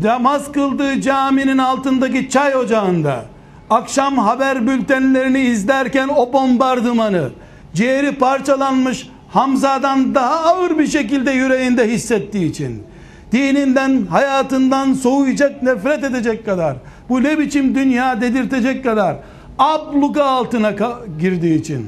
namaz 0.04 0.52
kıldığı 0.52 1.02
caminin 1.02 1.58
altındaki 1.58 2.30
çay 2.30 2.56
ocağında 2.56 3.26
akşam 3.70 4.18
haber 4.18 4.68
bültenlerini 4.68 5.40
izlerken 5.40 6.08
o 6.08 6.34
bombardımanı 6.34 7.30
ciğeri 7.74 8.12
parçalanmış 8.12 9.10
Hamza'dan 9.32 10.16
daha 10.16 10.40
ağır 10.40 10.78
bir 10.78 10.88
şekilde 10.88 11.32
yüreğinde 11.32 11.92
hissettiği 11.92 12.50
için 12.50 12.84
dininden 13.32 14.06
hayatından 14.06 14.94
soğuyacak 14.94 15.64
nefret 15.64 16.04
edecek 16.04 16.46
kadar 16.46 16.76
bu 17.10 17.24
ne 17.24 17.40
biçim 17.40 17.76
dünya 17.76 18.22
dedirtecek 18.22 18.84
kadar 18.84 19.16
abluka 19.60 20.24
altına 20.24 20.74
girdiği 21.20 21.60
için 21.60 21.86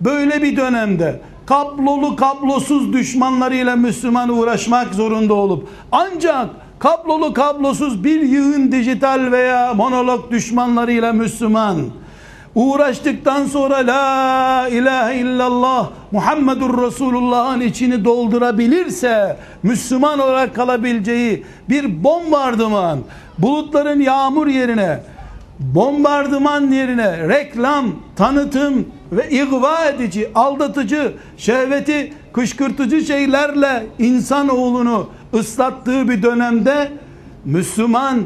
böyle 0.00 0.42
bir 0.42 0.56
dönemde 0.56 1.20
kablolu 1.46 2.16
kablosuz 2.16 2.92
düşmanlarıyla 2.92 3.76
Müslüman 3.76 4.28
uğraşmak 4.28 4.94
zorunda 4.94 5.34
olup 5.34 5.68
ancak 5.92 6.48
kablolu 6.78 7.34
kablosuz 7.34 8.04
bir 8.04 8.20
yığın 8.20 8.72
dijital 8.72 9.32
veya 9.32 9.74
monolog 9.74 10.30
düşmanlarıyla 10.30 11.12
Müslüman 11.12 11.76
uğraştıktan 12.54 13.46
sonra 13.46 13.76
la 13.76 14.68
ilahe 14.68 15.16
illallah 15.16 15.90
Muhammedur 16.12 16.82
Resulullah'ın 16.86 17.60
içini 17.60 18.04
doldurabilirse 18.04 19.36
Müslüman 19.62 20.18
olarak 20.18 20.54
kalabileceği 20.54 21.44
bir 21.68 22.04
bombardıman 22.04 22.98
bulutların 23.38 24.00
yağmur 24.00 24.46
yerine 24.46 25.00
bombardıman 25.58 26.70
yerine 26.70 27.28
reklam, 27.28 27.86
tanıtım 28.16 28.86
ve 29.12 29.30
igva 29.30 29.84
edici, 29.84 30.30
aldatıcı, 30.34 31.12
şehveti 31.36 32.12
kışkırtıcı 32.32 33.00
şeylerle 33.00 33.86
insanoğlunu 33.98 35.08
ıslattığı 35.34 36.08
bir 36.08 36.22
dönemde 36.22 36.92
Müslüman 37.44 38.22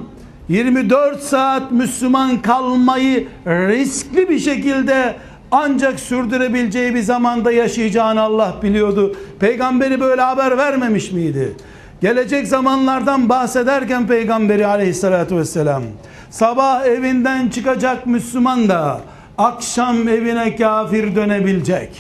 24 0.49 1.23
saat 1.23 1.71
Müslüman 1.73 2.43
kalmayı 2.43 3.29
riskli 3.47 4.29
bir 4.29 4.39
şekilde 4.39 5.15
ancak 5.51 6.01
sürdürebileceği 6.01 6.95
bir 6.95 7.03
zamanda 7.03 7.53
yaşayacağını 7.53 8.21
Allah 8.21 8.55
biliyordu. 8.63 9.17
Peygamberi 9.41 10.01
böyle 10.01 10.23
haber 10.23 10.59
vermemiş 10.59 11.13
miydi? 11.13 11.57
Gelecek 12.01 12.47
zamanlardan 12.47 13.29
bahsederken 13.29 14.07
Peygamberi 14.07 14.67
aleyhissalatü 14.67 15.37
vesselam 15.37 15.83
sabah 16.31 16.87
evinden 16.87 17.49
çıkacak 17.49 18.07
Müslüman 18.07 18.69
da 18.69 19.01
akşam 19.39 20.09
evine 20.09 20.57
kafir 20.57 21.17
dönebilecek. 21.17 21.91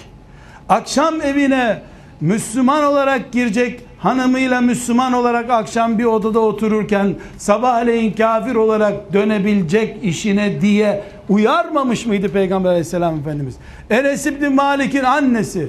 Akşam 0.68 1.20
evine 1.20 1.82
Müslüman 2.20 2.84
olarak 2.84 3.32
girecek 3.32 3.80
hanımıyla 3.98 4.60
Müslüman 4.60 5.12
olarak 5.12 5.50
akşam 5.50 5.98
bir 5.98 6.04
odada 6.04 6.40
otururken 6.40 7.14
sabahleyin 7.38 8.12
kafir 8.12 8.54
olarak 8.54 9.12
dönebilecek 9.12 10.04
işine 10.04 10.60
diye 10.60 11.04
uyarmamış 11.28 12.06
mıydı 12.06 12.28
Peygamber 12.28 12.68
aleyhisselam 12.68 13.18
Efendimiz? 13.18 13.54
Enes 13.90 14.26
İbni 14.26 14.48
Malik'in 14.48 15.04
annesi 15.04 15.68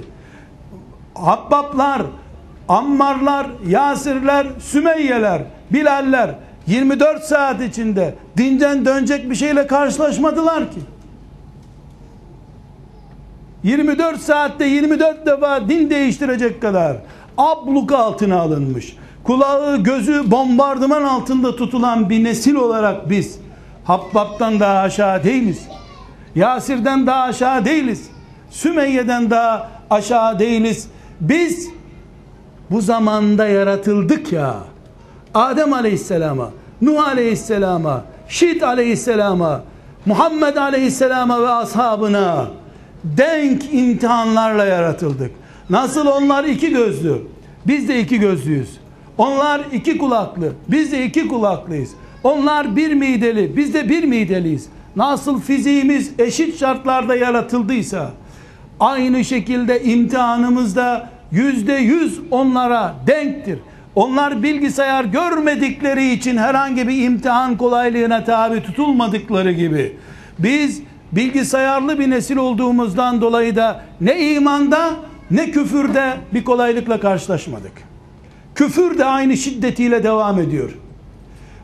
Habbaplar, 1.16 2.02
Ammarlar, 2.68 3.48
Yasirler, 3.68 4.48
Sümeyyeler, 4.60 5.42
Bilaller 5.72 6.36
24 6.68 7.24
saat 7.24 7.62
içinde 7.62 8.16
dinden 8.38 8.86
dönecek 8.86 9.30
bir 9.30 9.36
şeyle 9.36 9.68
karşılaşmadılar 9.68 10.72
ki. 10.72 10.80
24 13.64 14.22
saatte 14.22 14.66
24 14.66 15.26
defa 15.26 15.70
din 15.70 15.90
değiştirecek 15.90 16.62
kadar 16.62 16.98
abluk 17.40 17.92
altına 17.92 18.40
alınmış. 18.40 18.96
Kulağı 19.24 19.78
gözü 19.78 20.32
bombardıman 20.32 21.04
altında 21.04 21.56
tutulan 21.56 22.10
bir 22.10 22.24
nesil 22.24 22.56
olarak 22.56 23.10
biz 23.10 23.40
Habbab'dan 23.84 24.60
daha 24.60 24.80
aşağı 24.80 25.24
değiliz. 25.24 25.68
Yasir'den 26.36 27.08
daha 27.08 27.24
aşağı 27.24 27.66
değiliz. 27.66 28.10
Sümeyye'den 28.50 29.30
daha 29.30 29.70
aşağı 29.90 30.40
değiliz. 30.40 30.88
Biz 31.22 31.70
bu 32.72 32.82
zamanda 32.82 33.48
yaratıldık 33.48 34.34
ya. 34.34 34.56
Adem 35.34 35.74
Aleyhisselam'a, 35.74 36.50
Nuh 36.82 37.08
Aleyhisselam'a, 37.08 38.04
Şit 38.28 38.64
Aleyhisselam'a, 38.64 39.62
Muhammed 40.06 40.56
Aleyhisselam'a 40.56 41.42
ve 41.42 41.50
ashabına 41.50 42.48
denk 43.04 43.74
imtihanlarla 43.74 44.66
yaratıldık. 44.66 45.32
Nasıl 45.70 46.06
onlar 46.06 46.44
iki 46.44 46.70
gözlü, 46.70 47.22
biz 47.68 47.88
de 47.88 48.00
iki 48.00 48.20
gözlüyüz. 48.20 48.70
Onlar 49.18 49.62
iki 49.74 49.98
kulaklı, 49.98 50.54
biz 50.68 50.92
de 50.92 51.06
iki 51.06 51.28
kulaklıyız. 51.28 51.90
Onlar 52.24 52.76
bir 52.76 52.94
mideli, 52.94 53.58
biz 53.58 53.74
de 53.74 53.90
bir 53.90 54.04
mideliyiz. 54.04 54.66
Nasıl 54.96 55.42
fiziğimiz 55.42 56.12
eşit 56.20 56.60
şartlarda 56.60 57.16
yaratıldıysa, 57.16 58.12
aynı 58.80 59.26
şekilde 59.26 59.84
imtihanımızda 59.84 61.10
yüzde 61.32 61.74
yüz 61.74 62.20
onlara 62.32 62.96
denktir. 63.08 63.60
Onlar 63.96 64.44
bilgisayar 64.44 65.06
görmedikleri 65.06 66.12
için 66.12 66.38
herhangi 66.38 66.88
bir 66.88 67.04
imtihan 67.04 67.58
kolaylığına 67.58 68.24
tabi 68.24 68.64
tutulmadıkları 68.64 69.52
gibi 69.52 69.98
biz 70.40 70.82
bilgisayarlı 71.12 72.00
bir 72.00 72.10
nesil 72.10 72.38
olduğumuzdan 72.38 73.22
dolayı 73.22 73.56
da 73.56 73.84
ne 74.02 74.34
imanda 74.34 74.96
ne 75.32 75.52
küfürde 75.52 76.18
bir 76.34 76.44
kolaylıkla 76.44 77.00
karşılaşmadık. 77.00 77.72
Küfür 78.56 78.98
de 78.98 79.06
aynı 79.06 79.38
şiddetiyle 79.38 80.04
devam 80.04 80.40
ediyor. 80.40 80.78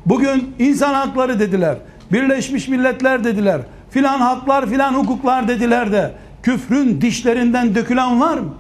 Bugün 0.06 0.56
insan 0.60 0.94
hakları 0.94 1.40
dediler, 1.40 1.78
Birleşmiş 2.12 2.68
Milletler 2.68 3.24
dediler, 3.24 3.62
filan 3.90 4.20
haklar 4.20 4.70
filan 4.70 4.94
hukuklar 4.94 5.48
dediler 5.48 5.92
de 5.92 6.12
küfrün 6.44 7.02
dişlerinden 7.02 7.76
dökülen 7.76 8.20
var 8.20 8.38
mı? 8.38 8.54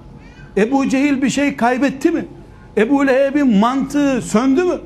Ebu 0.57 0.89
Cehil 0.89 1.21
bir 1.21 1.29
şey 1.29 1.55
kaybetti 1.55 2.11
mi? 2.11 2.25
Ebu 2.77 3.07
Leheb'in 3.07 3.57
mantığı 3.57 4.21
söndü 4.21 4.63
mü? 4.63 4.79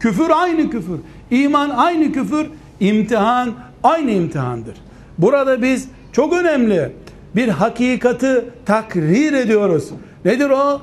Küfür 0.00 0.30
aynı 0.30 0.70
küfür. 0.70 0.98
İman 1.30 1.70
aynı 1.70 2.12
küfür. 2.12 2.46
imtihan 2.80 3.50
aynı 3.82 4.10
imtihandır. 4.10 4.74
Burada 5.18 5.62
biz 5.62 5.88
çok 6.12 6.32
önemli 6.32 6.92
bir 7.36 7.48
hakikati 7.48 8.44
takrir 8.66 9.32
ediyoruz. 9.32 9.88
Nedir 10.24 10.50
o? 10.50 10.80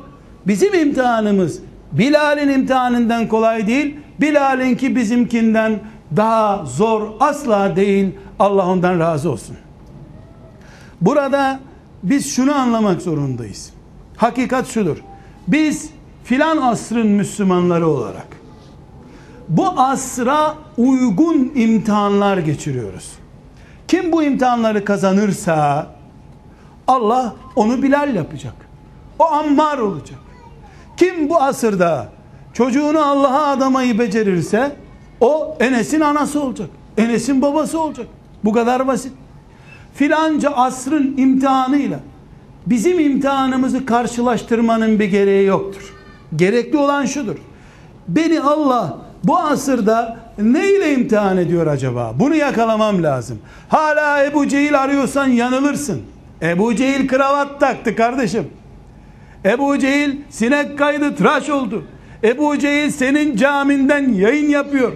Bizim 0.47 0.73
imtihanımız 0.73 1.59
Bilal'in 1.91 2.49
imtihanından 2.49 3.27
kolay 3.27 3.67
değil. 3.67 3.95
Bilal'in 4.21 4.75
ki 4.75 4.95
bizimkinden 4.95 5.79
daha 6.15 6.65
zor 6.65 7.07
asla 7.19 7.75
değil. 7.75 8.12
Allah 8.39 8.67
ondan 8.67 8.99
razı 8.99 9.31
olsun. 9.31 9.55
Burada 11.01 11.59
biz 12.03 12.35
şunu 12.35 12.55
anlamak 12.55 13.01
zorundayız. 13.01 13.73
Hakikat 14.17 14.67
şudur. 14.67 14.97
Biz 15.47 15.89
filan 16.23 16.57
asrın 16.57 17.07
Müslümanları 17.07 17.88
olarak 17.88 18.27
bu 19.49 19.67
asra 19.67 20.55
uygun 20.77 21.51
imtihanlar 21.55 22.38
geçiriyoruz. 22.38 23.12
Kim 23.88 24.12
bu 24.12 24.23
imtihanları 24.23 24.85
kazanırsa 24.85 25.88
Allah 26.89 27.36
onu 27.56 27.84
Bilal 27.84 28.15
yapacak. 28.15 28.54
O 29.19 29.25
Ammar 29.25 29.78
olacak. 29.78 30.19
Kim 30.97 31.30
bu 31.30 31.41
asırda 31.41 32.08
çocuğunu 32.54 33.06
Allah'a 33.06 33.47
adamayı 33.47 33.99
becerirse 33.99 34.75
o 35.21 35.58
Enes'in 35.60 36.02
anası 36.02 36.43
olacak. 36.43 36.69
Enes'in 36.97 37.41
babası 37.41 37.82
olacak. 37.82 38.08
Bu 38.43 38.54
kadar 38.54 38.88
basit. 38.88 39.13
Filanca 39.93 40.49
asrın 40.49 41.17
imtihanıyla 41.17 41.99
bizim 42.65 42.99
imtihanımızı 42.99 43.86
karşılaştırmanın 43.86 44.99
bir 44.99 45.06
gereği 45.06 45.45
yoktur. 45.47 45.93
Gerekli 46.36 46.78
olan 46.78 47.06
şudur. 47.06 47.38
Beni 48.08 48.41
Allah 48.41 48.97
bu 49.23 49.38
asırda 49.38 50.19
ne 50.38 50.69
ile 50.69 50.93
imtihan 50.93 51.38
ediyor 51.38 51.67
acaba? 51.67 52.13
Bunu 52.19 52.36
yakalamam 52.36 53.04
lazım. 53.04 53.39
Hala 53.69 54.25
Ebu 54.25 54.47
Cehil 54.47 54.82
arıyorsan 54.82 55.28
yanılırsın. 55.28 56.02
Ebu 56.41 56.75
Cehil 56.75 57.08
kravat 57.08 57.60
taktı 57.60 57.95
kardeşim. 57.95 58.47
Ebu 59.45 59.80
Cehil 59.80 60.15
sinek 60.30 60.78
kaydı 60.78 61.15
tıraş 61.15 61.49
oldu. 61.49 61.84
Ebu 62.23 62.60
Cehil 62.60 62.89
senin 62.89 63.36
caminden 63.36 64.13
yayın 64.13 64.49
yapıyor. 64.49 64.91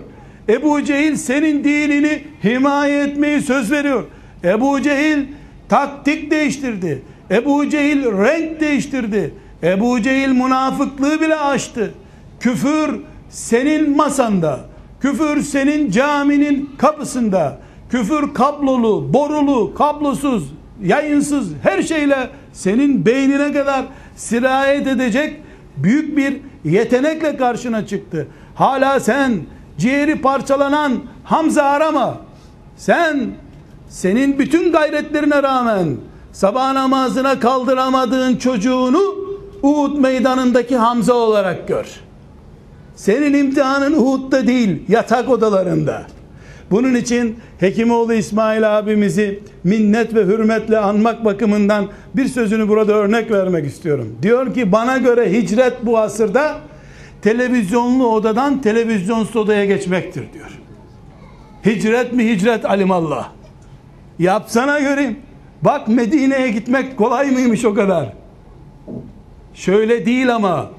Ebu 0.50 0.84
Cehil 0.84 1.16
senin 1.16 1.64
dinini 1.64 2.24
himaye 2.44 3.04
etmeyi 3.04 3.42
söz 3.42 3.72
veriyor. 3.72 4.04
Ebu 4.44 4.82
Cehil 4.82 5.26
taktik 5.70 6.32
değiştirdi. 6.32 7.02
Ebu 7.32 7.70
Cehil 7.70 8.04
renk 8.06 8.60
değiştirdi. 8.60 9.34
Ebu 9.64 10.02
Cehil 10.02 10.30
münafıklığı 10.30 11.22
bile 11.22 11.36
açtı. 11.36 11.94
Küfür 12.40 13.00
senin 13.30 13.98
masanda. 13.98 14.60
Küfür 15.02 15.42
senin 15.42 15.92
caminin 15.92 16.70
kapısında. 16.78 17.60
Küfür 17.90 18.34
kablolu, 18.34 19.14
borulu, 19.14 19.74
kablosuz, 19.76 20.44
yayınsız 20.82 21.48
her 21.64 21.82
şeyle 21.82 22.30
senin 22.54 23.06
beynine 23.06 23.54
kadar 23.54 23.86
sirayet 24.16 24.88
edecek 24.88 25.42
büyük 25.78 26.18
bir 26.18 26.38
yetenekle 26.64 27.38
karşına 27.38 27.88
çıktı. 27.88 28.28
Hala 28.56 29.00
sen 29.00 29.42
ciğeri 29.78 30.22
parçalanan 30.22 31.00
Hamza 31.24 31.64
arama. 31.64 32.18
Sen 32.78 33.32
senin 33.90 34.40
bütün 34.40 34.72
gayretlerine 34.72 35.44
rağmen 35.44 35.98
sabah 36.32 36.74
namazına 36.74 37.40
kaldıramadığın 37.40 38.36
çocuğunu 38.36 39.16
Uhud 39.64 39.98
meydanındaki 39.98 40.78
Hamza 40.78 41.14
olarak 41.14 41.68
gör. 41.68 41.86
Senin 42.96 43.34
imtihanın 43.34 43.94
Uhud'da 43.94 44.48
değil, 44.48 44.84
yatak 44.88 45.30
odalarında. 45.30 46.04
Bunun 46.74 46.96
için 46.96 47.36
Hekimoğlu 47.60 48.14
İsmail 48.14 48.78
abimizi 48.78 49.40
minnet 49.64 50.16
ve 50.16 50.26
hürmetle 50.26 50.78
anmak 50.78 51.26
bakımından 51.26 51.88
bir 52.16 52.26
sözünü 52.26 52.68
burada 52.68 52.94
örnek 52.94 53.32
vermek 53.32 53.66
istiyorum. 53.66 54.16
Diyor 54.22 54.54
ki 54.54 54.72
bana 54.72 54.98
göre 54.98 55.32
hicret 55.32 55.74
bu 55.86 55.98
asırda 55.98 56.60
televizyonlu 57.22 58.08
odadan 58.08 58.62
televizyonsuz 58.62 59.36
odaya 59.36 59.66
geçmektir 59.66 60.24
diyor. 60.34 60.60
Hicret 61.66 62.14
mi 62.14 62.30
hicret 62.30 62.66
alimallah. 62.66 63.30
Yapsana 64.20 64.80
göreyim. 64.80 65.20
Bak 65.62 65.88
Medine'ye 65.88 66.50
gitmek 66.50 66.98
kolay 66.98 67.32
mıymış 67.32 67.66
o 67.66 67.74
kadar. 67.74 68.14
Şöyle 69.54 70.06
değil 70.06 70.36
ama 70.36 70.70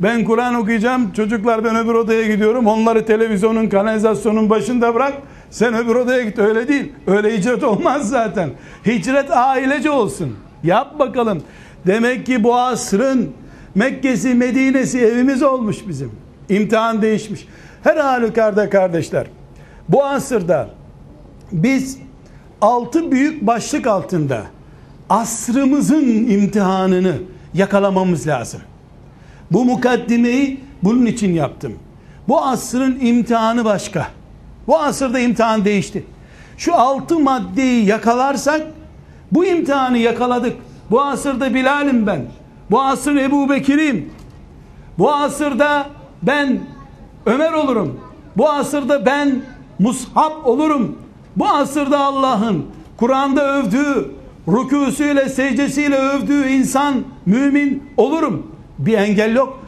ben 0.00 0.24
Kur'an 0.24 0.54
okuyacağım 0.54 1.12
çocuklar 1.12 1.64
ben 1.64 1.76
öbür 1.76 1.94
odaya 1.94 2.26
gidiyorum 2.26 2.66
onları 2.66 3.06
televizyonun 3.06 3.68
kanalizasyonun 3.68 4.50
başında 4.50 4.94
bırak 4.94 5.12
sen 5.52 5.74
öbür 5.74 5.94
odaya 5.94 6.22
git 6.22 6.38
öyle 6.38 6.68
değil 6.68 6.92
öyle 7.06 7.38
hicret 7.38 7.64
olmaz 7.64 8.08
zaten 8.08 8.50
hicret 8.86 9.30
ailece 9.30 9.90
olsun 9.90 10.36
yap 10.64 10.98
bakalım 10.98 11.42
demek 11.86 12.26
ki 12.26 12.44
bu 12.44 12.56
asrın 12.56 13.30
Mekke'si 13.74 14.34
Medine'si 14.34 15.00
evimiz 15.00 15.42
olmuş 15.42 15.76
bizim 15.88 16.12
imtihan 16.48 17.02
değişmiş 17.02 17.48
her 17.84 17.96
halükarda 17.96 18.70
kardeşler 18.70 19.26
bu 19.88 20.04
asırda 20.04 20.68
biz 21.52 21.98
altı 22.60 23.12
büyük 23.12 23.46
başlık 23.46 23.86
altında 23.86 24.42
asrımızın 25.10 26.04
imtihanını 26.28 27.14
yakalamamız 27.54 28.26
lazım. 28.26 28.60
Bu 29.50 29.64
mukaddimeyi 29.64 30.60
bunun 30.82 31.06
için 31.06 31.32
yaptım. 31.32 31.74
Bu 32.28 32.42
asrın 32.44 33.00
imtihanı 33.00 33.64
başka. 33.64 34.06
Bu 34.66 34.78
asırda 34.78 35.18
imtihan 35.18 35.64
değişti. 35.64 36.04
Şu 36.56 36.74
altı 36.74 37.18
maddeyi 37.18 37.86
yakalarsak 37.86 38.62
bu 39.32 39.44
imtihanı 39.44 39.98
yakaladık. 39.98 40.56
Bu 40.90 41.02
asırda 41.02 41.54
Bilal'im 41.54 42.06
ben. 42.06 42.24
Bu 42.70 42.82
asır 42.82 43.16
Ebu 43.16 43.50
Bekir'im. 43.50 44.12
Bu 44.98 45.12
asırda 45.12 45.86
ben 46.22 46.60
Ömer 47.26 47.52
olurum. 47.52 48.00
Bu 48.36 48.50
asırda 48.50 49.06
ben 49.06 49.42
Mushab 49.78 50.44
olurum. 50.44 50.98
Bu 51.36 51.48
asırda 51.48 51.98
Allah'ın 51.98 52.66
Kur'an'da 52.96 53.54
övdüğü, 53.54 54.10
rükûsüyle, 54.48 55.28
secdesiyle 55.28 55.96
övdüğü 55.96 56.48
insan, 56.48 56.94
mümin 57.26 57.90
olurum. 57.96 58.46
Bir 58.78 58.94
engel 58.94 59.34
yok. 59.36 59.60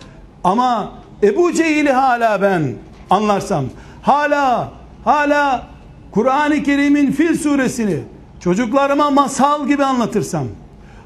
Ama 0.44 0.92
Ebu 1.22 1.52
Cehil'i 1.52 1.92
hala 1.92 2.42
ben 2.42 2.72
anlarsam, 3.11 3.64
hala, 4.02 4.72
hala 5.05 5.67
Kur'an-ı 6.11 6.62
Kerim'in 6.62 7.12
Fil 7.12 7.38
suresini 7.38 7.99
çocuklarıma 8.40 9.11
masal 9.11 9.67
gibi 9.67 9.85
anlatırsam, 9.85 10.47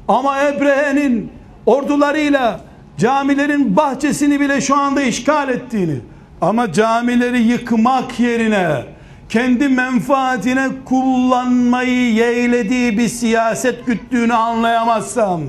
ama 0.07 0.43
Ebrehe'nin 0.43 1.31
ordularıyla 1.65 2.59
camilerin 2.97 3.75
bahçesini 3.75 4.39
bile 4.39 4.61
şu 4.61 4.77
anda 4.77 5.01
işgal 5.01 5.49
ettiğini, 5.49 5.95
ama 6.41 6.73
camileri 6.73 7.41
yıkmak 7.41 8.19
yerine, 8.19 8.83
kendi 9.29 9.67
menfaatine 9.67 10.67
kullanmayı 10.85 12.13
yeğlediği 12.13 12.97
bir 12.97 13.07
siyaset 13.07 13.85
güttüğünü 13.85 14.33
anlayamazsam, 14.33 15.41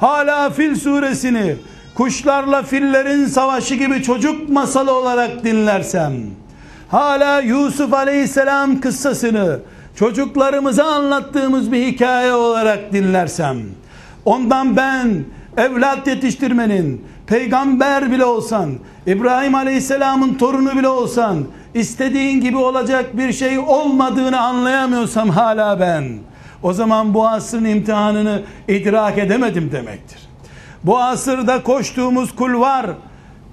hala 0.00 0.50
Fil 0.50 0.74
suresini 0.74 1.56
kuşlarla 1.94 2.62
fillerin 2.62 3.26
savaşı 3.26 3.74
gibi 3.74 4.02
çocuk 4.02 4.48
masalı 4.48 4.92
olarak 4.92 5.44
dinlersem, 5.44 6.12
hala 6.92 7.40
Yusuf 7.40 7.94
aleyhisselam 7.94 8.80
kıssasını 8.80 9.58
çocuklarımıza 9.96 10.84
anlattığımız 10.84 11.72
bir 11.72 11.86
hikaye 11.86 12.32
olarak 12.32 12.92
dinlersem, 12.92 13.58
ondan 14.24 14.76
ben 14.76 15.24
evlat 15.56 16.06
yetiştirmenin, 16.06 17.04
peygamber 17.26 18.12
bile 18.12 18.24
olsan, 18.24 18.70
İbrahim 19.06 19.54
aleyhisselamın 19.54 20.34
torunu 20.34 20.78
bile 20.78 20.88
olsan, 20.88 21.44
istediğin 21.74 22.40
gibi 22.40 22.56
olacak 22.56 23.16
bir 23.16 23.32
şey 23.32 23.58
olmadığını 23.58 24.40
anlayamıyorsam 24.40 25.28
hala 25.28 25.80
ben, 25.80 26.18
o 26.62 26.72
zaman 26.72 27.14
bu 27.14 27.28
asrın 27.28 27.64
imtihanını 27.64 28.42
idrak 28.68 29.18
edemedim 29.18 29.72
demektir. 29.72 30.18
Bu 30.84 30.98
asırda 30.98 31.62
koştuğumuz 31.62 32.36
kulvar, 32.36 32.86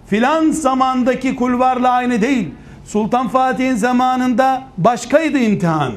filan 0.08 0.52
zamandaki 0.52 1.36
kulvarla 1.36 1.90
aynı 1.90 2.22
değil. 2.22 2.50
Sultan 2.90 3.28
Fatih'in 3.28 3.76
zamanında 3.76 4.64
başkaydı 4.78 5.38
imtihan. 5.38 5.94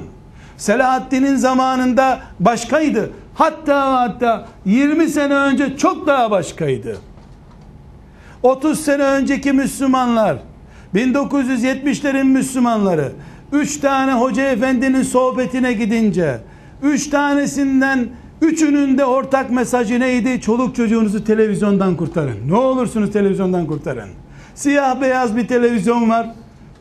Selahaddin'in 0.57 1.37
zamanında 1.37 2.21
başkaydı. 2.41 3.11
Hatta 3.35 4.01
hatta 4.01 4.49
20 4.65 5.09
sene 5.09 5.35
önce 5.35 5.77
çok 5.77 6.07
daha 6.07 6.31
başkaydı. 6.31 6.99
30 8.43 8.81
sene 8.81 9.03
önceki 9.03 9.53
Müslümanlar 9.53 10.37
1970'lerin 10.95 12.25
Müslümanları 12.25 13.13
3 13.53 13.81
tane 13.81 14.13
hoca 14.13 14.43
efendinin 14.43 15.03
sohbetine 15.03 15.73
gidince 15.73 16.39
3 16.83 17.11
tanesinden 17.11 18.09
üçünün 18.43 18.99
de 18.99 19.05
ortak 19.05 19.51
mesajı 19.51 20.01
neydi? 20.01 20.41
Çoluk 20.41 20.77
çocuğunuzu 20.77 21.25
televizyondan 21.25 21.97
kurtarın. 21.97 22.49
Ne 22.49 22.55
olursunuz 22.55 23.13
televizyondan 23.13 23.67
kurtarın. 23.67 24.09
Siyah 24.55 25.01
beyaz 25.01 25.37
bir 25.37 25.49
televizyon 25.49 26.11
var. 26.11 26.27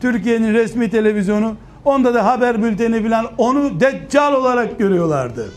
Türkiye'nin 0.02 0.54
resmi 0.54 0.90
televizyonu. 0.90 1.54
Onda 1.84 2.14
da 2.14 2.24
haber 2.26 2.62
bülteni 2.62 3.02
falan 3.02 3.26
onu 3.38 3.80
deccal 3.80 4.34
olarak 4.34 4.78
görüyorlardı. 4.78 5.48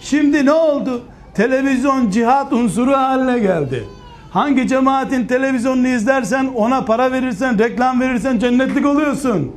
Şimdi 0.00 0.46
ne 0.46 0.52
oldu? 0.52 1.02
Televizyon 1.34 2.10
cihat 2.10 2.52
unsuru 2.52 2.92
haline 2.92 3.38
geldi. 3.38 3.84
Hangi 4.30 4.68
cemaatin 4.68 5.26
televizyonunu 5.26 5.88
izlersen 5.88 6.50
ona 6.54 6.84
para 6.84 7.12
verirsen 7.12 7.58
reklam 7.58 8.00
verirsen 8.00 8.38
cennetlik 8.38 8.86
oluyorsun. 8.86 9.52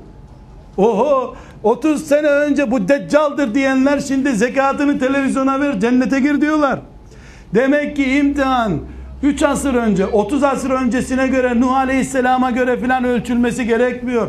Oho 0.77 1.35
30 1.63 2.07
sene 2.07 2.27
önce 2.27 2.71
bu 2.71 2.87
deccaldır 2.87 3.53
diyenler 3.53 3.99
şimdi 3.99 4.31
zekatını 4.31 4.99
televizyona 4.99 5.59
ver 5.59 5.79
cennete 5.79 6.19
gir 6.19 6.41
diyorlar. 6.41 6.79
Demek 7.53 7.95
ki 7.95 8.17
imtihan 8.17 8.79
3 9.23 9.43
asır 9.43 9.73
önce 9.73 10.05
30 10.05 10.43
asır 10.43 10.69
öncesine 10.69 11.27
göre 11.27 11.59
Nuh 11.59 11.71
Aleyhisselam'a 11.71 12.51
göre 12.51 12.79
filan 12.79 13.03
ölçülmesi 13.03 13.65
gerekmiyor. 13.65 14.27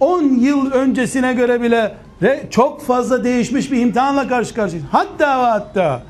3-10 0.00 0.40
yıl 0.40 0.70
öncesine 0.70 1.32
göre 1.32 1.62
bile 1.62 1.94
çok 2.50 2.86
fazla 2.86 3.24
değişmiş 3.24 3.72
bir 3.72 3.80
imtihanla 3.80 4.28
karşı 4.28 4.54
karşıyayız. 4.54 4.88
Hatta 4.92 5.52
hatta 5.52 6.02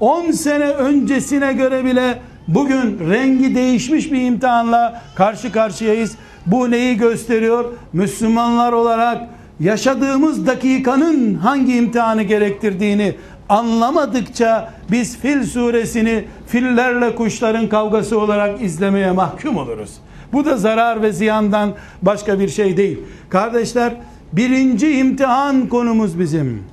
10 0.00 0.30
sene 0.30 0.68
öncesine 0.68 1.52
göre 1.52 1.84
bile 1.84 2.18
bugün 2.48 3.10
rengi 3.10 3.54
değişmiş 3.54 4.12
bir 4.12 4.22
imtihanla 4.22 5.02
karşı 5.14 5.52
karşıyayız. 5.52 6.16
Bu 6.46 6.70
neyi 6.70 6.96
gösteriyor? 6.96 7.64
Müslümanlar 7.92 8.72
olarak 8.72 9.22
yaşadığımız 9.60 10.46
dakikanın 10.46 11.34
hangi 11.34 11.76
imtihanı 11.76 12.22
gerektirdiğini 12.22 13.14
anlamadıkça 13.50 14.74
biz 14.90 15.16
Fil 15.16 15.44
suresini 15.44 16.24
fillerle 16.46 17.14
kuşların 17.14 17.68
kavgası 17.68 18.20
olarak 18.20 18.62
izlemeye 18.62 19.12
mahkum 19.12 19.56
oluruz. 19.56 19.90
Bu 20.32 20.44
da 20.44 20.56
zarar 20.56 21.02
ve 21.02 21.12
ziyandan 21.12 21.74
başka 22.02 22.40
bir 22.40 22.48
şey 22.48 22.76
değil. 22.76 22.98
Kardeşler 23.28 23.94
birinci 24.32 24.98
imtihan 24.98 25.68
konumuz 25.68 26.18
bizim. 26.18 26.64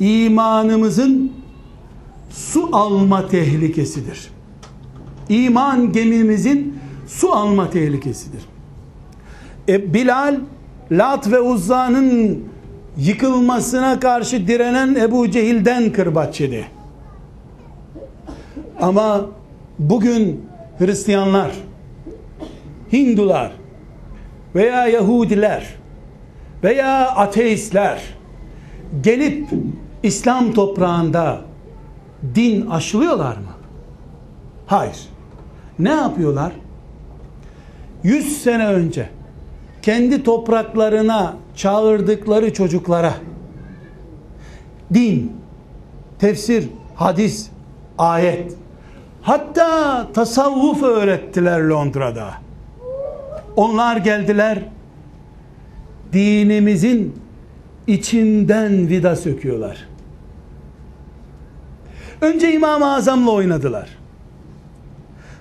İmanımızın 0.00 1.32
su 2.30 2.68
alma 2.72 3.28
tehlikesidir. 3.28 4.30
İman 5.28 5.92
gemimizin 5.92 6.78
su 7.06 7.32
alma 7.32 7.70
tehlikesidir. 7.70 8.42
E, 9.68 9.94
Bilal 9.94 10.40
Lat 10.90 11.30
ve 11.30 11.40
Uzza'nın 11.40 12.44
yıkılmasına 12.96 14.00
karşı 14.00 14.46
direnen 14.46 14.94
Ebu 14.94 15.30
Cehil'den 15.30 15.92
kırbaç 15.92 16.40
yedi. 16.40 16.66
Ama 18.80 19.26
bugün 19.78 20.46
Hristiyanlar, 20.78 21.52
Hindular 22.92 23.52
veya 24.54 24.86
Yahudiler 24.86 25.74
veya 26.64 27.10
ateistler 27.10 28.02
gelip 29.00 29.48
İslam 30.02 30.52
toprağında 30.52 31.40
din 32.34 32.66
aşılıyorlar 32.66 33.36
mı? 33.36 33.54
Hayır. 34.66 35.08
Ne 35.78 35.90
yapıyorlar? 35.90 36.52
100 38.02 38.42
sene 38.42 38.66
önce 38.66 39.08
kendi 39.82 40.22
topraklarına 40.22 41.36
çağırdıkları 41.56 42.52
çocuklara 42.52 43.14
din, 44.94 45.32
tefsir, 46.18 46.68
hadis, 46.94 47.50
ayet 47.98 48.52
hatta 49.22 50.06
tasavvuf 50.12 50.82
öğrettiler 50.82 51.60
Londra'da. 51.60 52.34
Onlar 53.56 53.96
geldiler 53.96 54.58
dinimizin 56.12 57.14
içinden 57.86 58.88
vida 58.88 59.16
söküyorlar. 59.16 59.88
Önce 62.20 62.52
İmam-ı 62.52 62.94
Azam'la 62.94 63.30
oynadılar. 63.30 63.88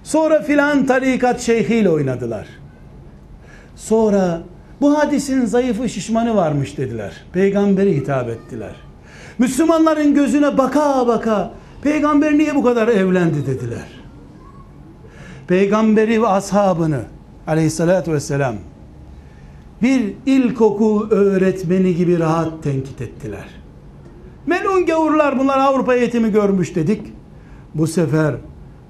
Sonra 0.03 0.41
filan 0.41 0.85
tarikat 0.85 1.41
şeyhiyle 1.41 1.89
oynadılar. 1.89 2.47
Sonra 3.75 4.41
bu 4.83 4.99
hadisin 4.99 5.45
zayıfı 5.45 5.89
şişmanı 5.89 6.35
varmış 6.35 6.77
dediler. 6.77 7.13
Peygamberi 7.33 7.95
hitap 7.95 8.29
ettiler. 8.29 8.75
Müslümanların 9.37 10.13
gözüne 10.13 10.57
baka 10.57 11.07
baka 11.07 11.51
peygamber 11.81 12.37
niye 12.37 12.55
bu 12.55 12.63
kadar 12.63 12.87
evlendi 12.87 13.45
dediler. 13.47 13.87
Peygamberi 15.47 16.21
ve 16.21 16.27
ashabını 16.27 17.01
aleyhissalatü 17.47 18.13
vesselam 18.13 18.55
bir 19.81 20.13
ilkokul 20.25 21.11
öğretmeni 21.11 21.95
gibi 21.95 22.19
rahat 22.19 22.63
tenkit 22.63 23.01
ettiler. 23.01 23.45
Melun 24.45 24.85
gavurlar 24.85 25.39
bunlar 25.39 25.59
Avrupa 25.59 25.95
eğitimi 25.95 26.31
görmüş 26.31 26.75
dedik. 26.75 27.01
Bu 27.75 27.87
sefer 27.87 28.35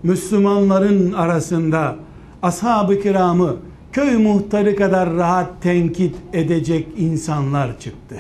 Müslümanların 0.04 1.14
arasında 1.14 1.96
ashab-ı 2.42 3.00
kiramı 3.00 3.56
köy 3.94 4.18
muhtarı 4.18 4.76
kadar 4.76 5.14
rahat 5.14 5.62
tenkit 5.62 6.16
edecek 6.34 6.88
insanlar 6.98 7.80
çıktı. 7.80 8.16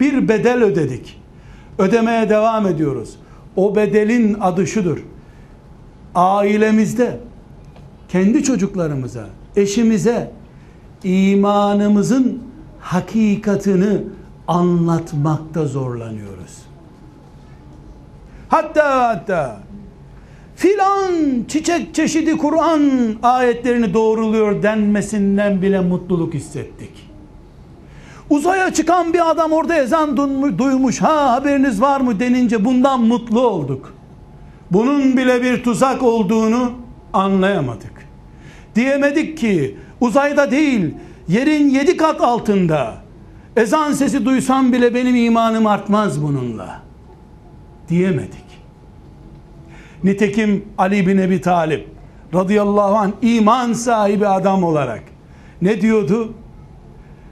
Bir 0.00 0.28
bedel 0.28 0.62
ödedik. 0.62 1.20
Ödemeye 1.78 2.28
devam 2.28 2.66
ediyoruz. 2.66 3.16
O 3.56 3.76
bedelin 3.76 4.36
adı 4.40 4.66
şudur. 4.66 4.98
Ailemizde 6.14 7.20
kendi 8.08 8.42
çocuklarımıza, 8.42 9.26
eşimize 9.56 10.30
imanımızın 11.04 12.42
hakikatını 12.80 14.02
anlatmakta 14.48 15.66
zorlanıyoruz. 15.66 16.58
Hatta 18.48 19.08
hatta 19.08 19.60
filan 20.58 21.14
çiçek 21.48 21.94
çeşidi 21.94 22.36
Kur'an 22.36 22.82
ayetlerini 23.22 23.94
doğruluyor 23.94 24.62
denmesinden 24.62 25.62
bile 25.62 25.80
mutluluk 25.80 26.34
hissettik. 26.34 26.90
Uzaya 28.30 28.72
çıkan 28.74 29.12
bir 29.12 29.30
adam 29.30 29.52
orada 29.52 29.74
ezan 29.74 30.16
duymuş 30.58 31.02
ha 31.02 31.32
haberiniz 31.32 31.80
var 31.80 32.00
mı 32.00 32.20
denince 32.20 32.64
bundan 32.64 33.00
mutlu 33.00 33.40
olduk. 33.40 33.94
Bunun 34.70 35.16
bile 35.16 35.42
bir 35.42 35.62
tuzak 35.62 36.02
olduğunu 36.02 36.72
anlayamadık. 37.12 38.08
Diyemedik 38.74 39.38
ki 39.38 39.76
uzayda 40.00 40.50
değil 40.50 40.94
yerin 41.28 41.68
yedi 41.68 41.96
kat 41.96 42.20
altında 42.20 42.94
ezan 43.56 43.92
sesi 43.92 44.24
duysam 44.24 44.72
bile 44.72 44.94
benim 44.94 45.16
imanım 45.16 45.66
artmaz 45.66 46.22
bununla 46.22 46.82
diyemedik. 47.88 48.47
Nitekim 50.04 50.64
Ali 50.78 51.06
bin 51.06 51.18
Ebi 51.18 51.40
Talip 51.40 51.88
radıyallahu 52.34 52.96
anh 52.96 53.12
iman 53.22 53.72
sahibi 53.72 54.26
adam 54.26 54.64
olarak 54.64 55.02
ne 55.62 55.80
diyordu? 55.80 56.34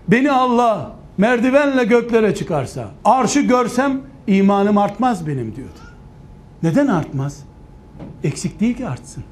Beni 0.09 0.33
Allah 0.33 0.93
merdivenle 1.19 1.85
göklere 1.85 2.35
çıkarsa 2.35 2.89
arşı 3.05 3.41
görsem 3.41 4.01
imanım 4.27 4.79
artmaz 4.79 5.27
benim 5.27 5.57
diyordu. 5.57 5.81
Neden 6.63 6.87
artmaz? 6.87 7.45
Eksik 8.25 8.61
değil 8.61 8.77
ki 8.77 8.87
artsın. 8.87 9.25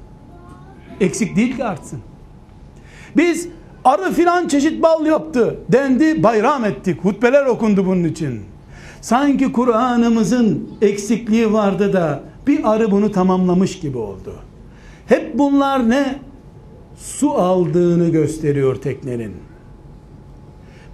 Eksik 0.99 1.35
değil 1.35 1.55
ki 1.55 1.65
artsın. 1.65 1.99
Biz 3.17 3.47
arı 3.83 4.11
filan 4.13 4.47
çeşit 4.47 4.83
bal 4.83 5.05
yaptı 5.05 5.59
dendi 5.71 6.23
bayram 6.23 6.65
ettik. 6.65 6.99
Hutbeler 7.03 7.45
okundu 7.45 7.85
bunun 7.85 8.03
için. 8.03 8.41
Sanki 9.01 9.51
Kur'an'ımızın 9.51 10.69
eksikliği 10.81 11.53
vardı 11.53 11.93
da 11.93 12.23
bir 12.47 12.73
arı 12.73 12.91
bunu 12.91 13.11
tamamlamış 13.11 13.79
gibi 13.79 13.97
oldu. 13.97 14.33
Hep 15.07 15.37
bunlar 15.37 15.89
ne? 15.89 16.19
Su 16.97 17.31
aldığını 17.31 18.09
gösteriyor 18.09 18.75
teknenin. 18.75 19.33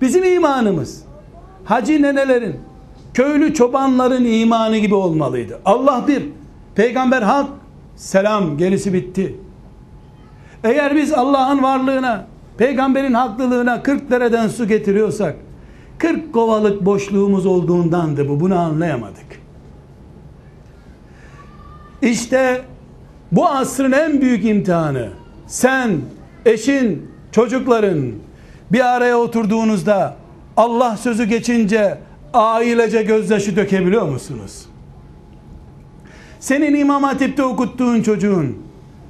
Bizim 0.01 0.23
imanımız 0.23 1.03
hacı 1.65 2.01
nenelerin, 2.01 2.55
köylü 3.13 3.53
çobanların 3.53 4.25
imanı 4.25 4.77
gibi 4.77 4.95
olmalıydı. 4.95 5.59
Allah 5.65 6.05
bir, 6.07 6.23
peygamber 6.75 7.21
hak, 7.21 7.49
selam 7.95 8.57
gerisi 8.57 8.93
bitti. 8.93 9.35
Eğer 10.63 10.95
biz 10.95 11.13
Allah'ın 11.13 11.63
varlığına, 11.63 12.27
peygamberin 12.57 13.13
haklılığına 13.13 13.83
40 13.83 14.11
dereden 14.11 14.47
su 14.47 14.67
getiriyorsak 14.67 15.35
40 15.97 16.33
kovalık 16.33 16.85
boşluğumuz 16.85 17.45
olduğundandı 17.45 18.29
bu. 18.29 18.39
Bunu 18.39 18.59
anlayamadık. 18.59 19.30
İşte 22.01 22.61
bu 23.31 23.47
asrın 23.47 23.91
en 23.91 24.21
büyük 24.21 24.45
imtihanı 24.45 25.09
sen, 25.47 25.91
eşin, 26.45 27.11
çocukların 27.31 28.11
bir 28.71 28.95
araya 28.95 29.17
oturduğunuzda 29.17 30.15
Allah 30.57 30.97
sözü 30.97 31.23
geçince 31.23 31.97
ailece 32.33 33.03
gözyaşı 33.03 33.55
dökebiliyor 33.55 34.07
musunuz? 34.07 34.65
Senin 36.39 36.75
İmam 36.75 37.03
Hatip'te 37.03 37.43
okuttuğun 37.43 38.01
çocuğun 38.01 38.57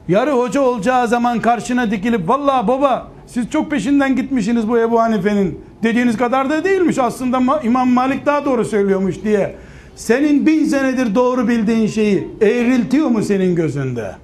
yarı 0.07 0.31
hoca 0.31 0.61
olacağı 0.61 1.07
zaman 1.07 1.39
karşına 1.39 1.91
dikilip 1.91 2.29
vallahi 2.29 2.67
baba 2.67 3.07
siz 3.27 3.49
çok 3.49 3.71
peşinden 3.71 4.15
gitmişsiniz 4.15 4.67
bu 4.67 4.79
Ebu 4.79 4.99
Hanife'nin 4.99 5.59
dediğiniz 5.83 6.17
kadar 6.17 6.49
da 6.49 6.63
değilmiş 6.63 6.97
aslında 6.99 7.61
İmam 7.63 7.89
Malik 7.89 8.25
daha 8.25 8.45
doğru 8.45 8.65
söylüyormuş 8.65 9.23
diye 9.23 9.55
senin 9.95 10.45
bin 10.45 10.65
senedir 10.65 11.15
doğru 11.15 11.47
bildiğin 11.47 11.87
şeyi 11.87 12.27
eğriltiyor 12.41 13.07
mu 13.07 13.23
senin 13.23 13.55
gözünde? 13.55 14.15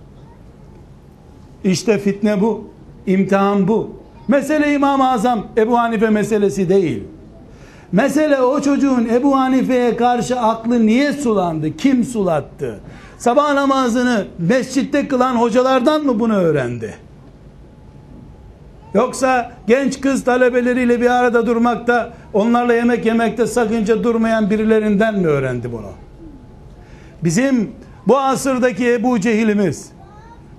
İşte 1.64 1.98
fitne 2.00 2.42
bu. 2.42 2.68
imtihan 3.08 3.68
bu. 3.68 3.90
Mesele 4.28 4.74
İmam-ı 4.74 5.12
Azam 5.12 5.48
Ebu 5.58 5.80
Hanife 5.80 6.10
meselesi 6.10 6.70
değil. 6.70 7.04
Mesele 7.92 8.42
o 8.42 8.62
çocuğun 8.62 9.06
Ebu 9.06 9.38
Hanife'ye 9.38 9.98
karşı 9.98 10.40
aklı 10.40 10.86
niye 10.86 11.14
sulandı? 11.14 11.78
Kim 11.78 12.04
sulattı? 12.04 12.80
Sabah 13.18 13.54
namazını 13.54 14.28
mescitte 14.40 15.08
kılan 15.08 15.36
hocalardan 15.36 16.06
mı 16.06 16.20
bunu 16.20 16.36
öğrendi? 16.36 17.07
Yoksa 18.94 19.52
genç 19.68 20.02
kız 20.02 20.24
talebeleriyle 20.24 21.02
bir 21.02 21.10
arada 21.10 21.48
durmakta, 21.48 22.14
onlarla 22.34 22.74
yemek 22.74 23.06
yemekte 23.06 23.48
sakınca 23.48 24.04
durmayan 24.04 24.50
birilerinden 24.50 25.20
mi 25.20 25.28
öğrendi 25.28 25.72
bunu? 25.72 25.92
Bizim 27.24 27.72
bu 28.08 28.20
asırdaki 28.20 28.94
Ebu 28.94 29.20
Cehil'imiz, 29.20 29.92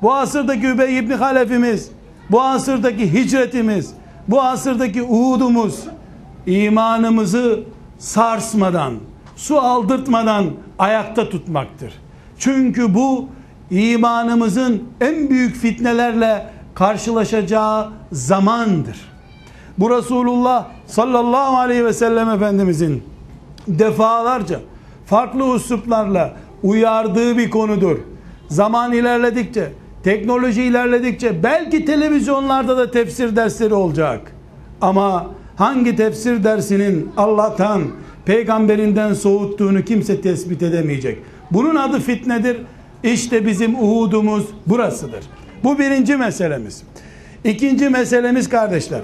bu 0.03 0.14
asırdaki 0.14 0.67
Übey 0.67 0.99
İbni 0.99 1.14
Halef'imiz, 1.14 1.91
bu 2.31 2.43
asırdaki 2.43 3.12
hicretimiz, 3.12 3.91
bu 4.29 4.43
asırdaki 4.43 5.03
Uhud'umuz 5.03 5.85
imanımızı 6.47 7.61
sarsmadan, 7.99 8.95
su 9.37 9.59
aldırtmadan 9.59 10.45
ayakta 10.79 11.29
tutmaktır. 11.29 11.93
Çünkü 12.38 12.95
bu 12.95 13.29
imanımızın 13.71 14.83
en 15.01 15.31
büyük 15.31 15.57
fitnelerle 15.57 16.47
karşılaşacağı 16.79 17.88
zamandır. 18.12 18.97
Bu 19.79 19.91
Resulullah 19.91 20.67
sallallahu 20.87 21.57
aleyhi 21.57 21.85
ve 21.85 21.93
sellem 21.93 22.31
Efendimizin 22.31 23.03
defalarca 23.69 24.61
farklı 25.07 25.45
usluplarla 25.45 26.37
uyardığı 26.62 27.38
bir 27.38 27.51
konudur. 27.51 27.99
Zaman 28.49 28.93
ilerledikçe, 28.93 29.73
teknoloji 30.03 30.62
ilerledikçe 30.62 31.43
belki 31.43 31.85
televizyonlarda 31.85 32.77
da 32.77 32.91
tefsir 32.91 33.37
dersleri 33.37 33.75
olacak. 33.75 34.33
Ama 34.81 35.27
hangi 35.57 35.97
tefsir 35.97 36.45
dersinin 36.45 37.11
Allah'tan, 37.17 37.83
peygamberinden 38.25 39.14
soğuttuğunu 39.14 39.83
kimse 39.83 40.21
tespit 40.21 40.62
edemeyecek. 40.62 41.19
Bunun 41.51 41.77
adı 41.77 42.01
fitnedir. 42.01 42.57
İşte 43.03 43.47
bizim 43.47 43.75
Uhud'umuz 43.75 44.45
burasıdır. 44.67 45.25
Bu 45.64 45.79
birinci 45.79 46.16
meselemiz. 46.16 46.83
İkinci 47.44 47.88
meselemiz 47.88 48.49
kardeşler. 48.49 49.01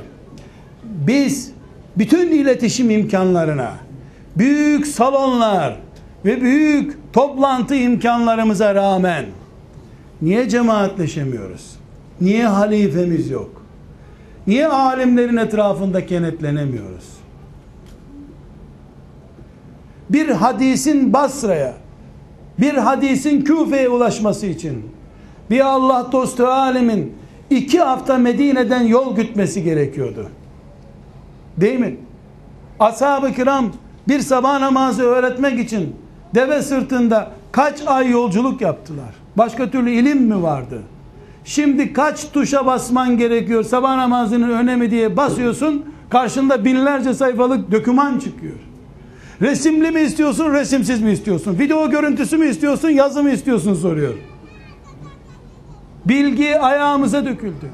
Biz 0.85 1.51
bütün 1.99 2.31
iletişim 2.33 2.91
imkanlarına, 2.91 3.73
büyük 4.37 4.87
salonlar 4.87 5.81
ve 6.25 6.41
büyük 6.41 7.13
toplantı 7.13 7.75
imkanlarımıza 7.75 8.75
rağmen 8.75 9.25
niye 10.23 10.49
cemaatleşemiyoruz? 10.49 11.77
Niye 12.21 12.47
halifemiz 12.47 13.31
yok? 13.31 13.63
Niye 14.47 14.67
alimlerin 14.67 15.37
etrafında 15.37 16.07
kenetlenemiyoruz? 16.07 17.05
Bir 20.11 20.29
hadisin 20.29 21.13
Basra'ya, 21.13 21.75
bir 22.61 22.75
hadisin 22.75 23.45
Küfe'ye 23.45 23.89
ulaşması 23.89 24.47
için 24.47 24.94
bir 25.51 25.61
Allah 25.61 26.09
dostu 26.13 26.47
alimin 26.47 27.13
iki 27.51 27.81
hafta 27.81 28.19
Medine'den 28.19 28.83
yol 28.83 29.17
gütmesi 29.17 29.63
gerekiyordu. 29.65 30.29
Değil 31.57 31.79
mi? 31.79 31.97
Ashab-ı 32.81 33.33
kiram 33.33 33.73
bir 34.09 34.21
sabah 34.21 34.61
namazı 34.61 35.03
öğretmek 35.03 35.59
için 35.59 35.97
deve 36.35 36.63
sırtında 36.63 37.31
kaç 37.53 37.83
ay 37.87 38.11
yolculuk 38.11 38.61
yaptılar? 38.61 39.15
Başka 39.37 39.71
türlü 39.71 39.91
ilim 39.91 40.23
mi 40.23 40.43
vardı? 40.43 40.83
Şimdi 41.45 41.93
kaç 41.93 42.33
tuşa 42.33 42.67
basman 42.67 43.19
gerekiyor 43.19 43.65
sabah 43.65 43.97
namazının 43.97 44.51
önemi 44.51 44.91
diye 44.91 45.17
basıyorsun 45.17 45.85
karşında 46.11 46.65
binlerce 46.65 47.15
sayfalık 47.15 47.71
döküman 47.71 48.19
çıkıyor. 48.19 48.57
Resimli 49.43 49.91
mi 49.91 50.01
istiyorsun 50.01 50.53
resimsiz 50.53 51.03
mi 51.03 51.13
istiyorsun? 51.13 51.59
Video 51.59 51.91
görüntüsü 51.91 52.37
mü 52.37 52.49
istiyorsun 52.49 52.89
yazı 52.89 53.23
mı 53.23 53.31
istiyorsun 53.31 53.75
soruyor. 53.75 54.15
Bilgi 56.05 56.59
ayağımıza 56.59 57.25
döküldü. 57.25 57.71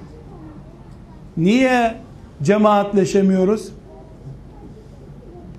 Niye 1.37 1.95
cemaatleşemiyoruz? 2.43 3.69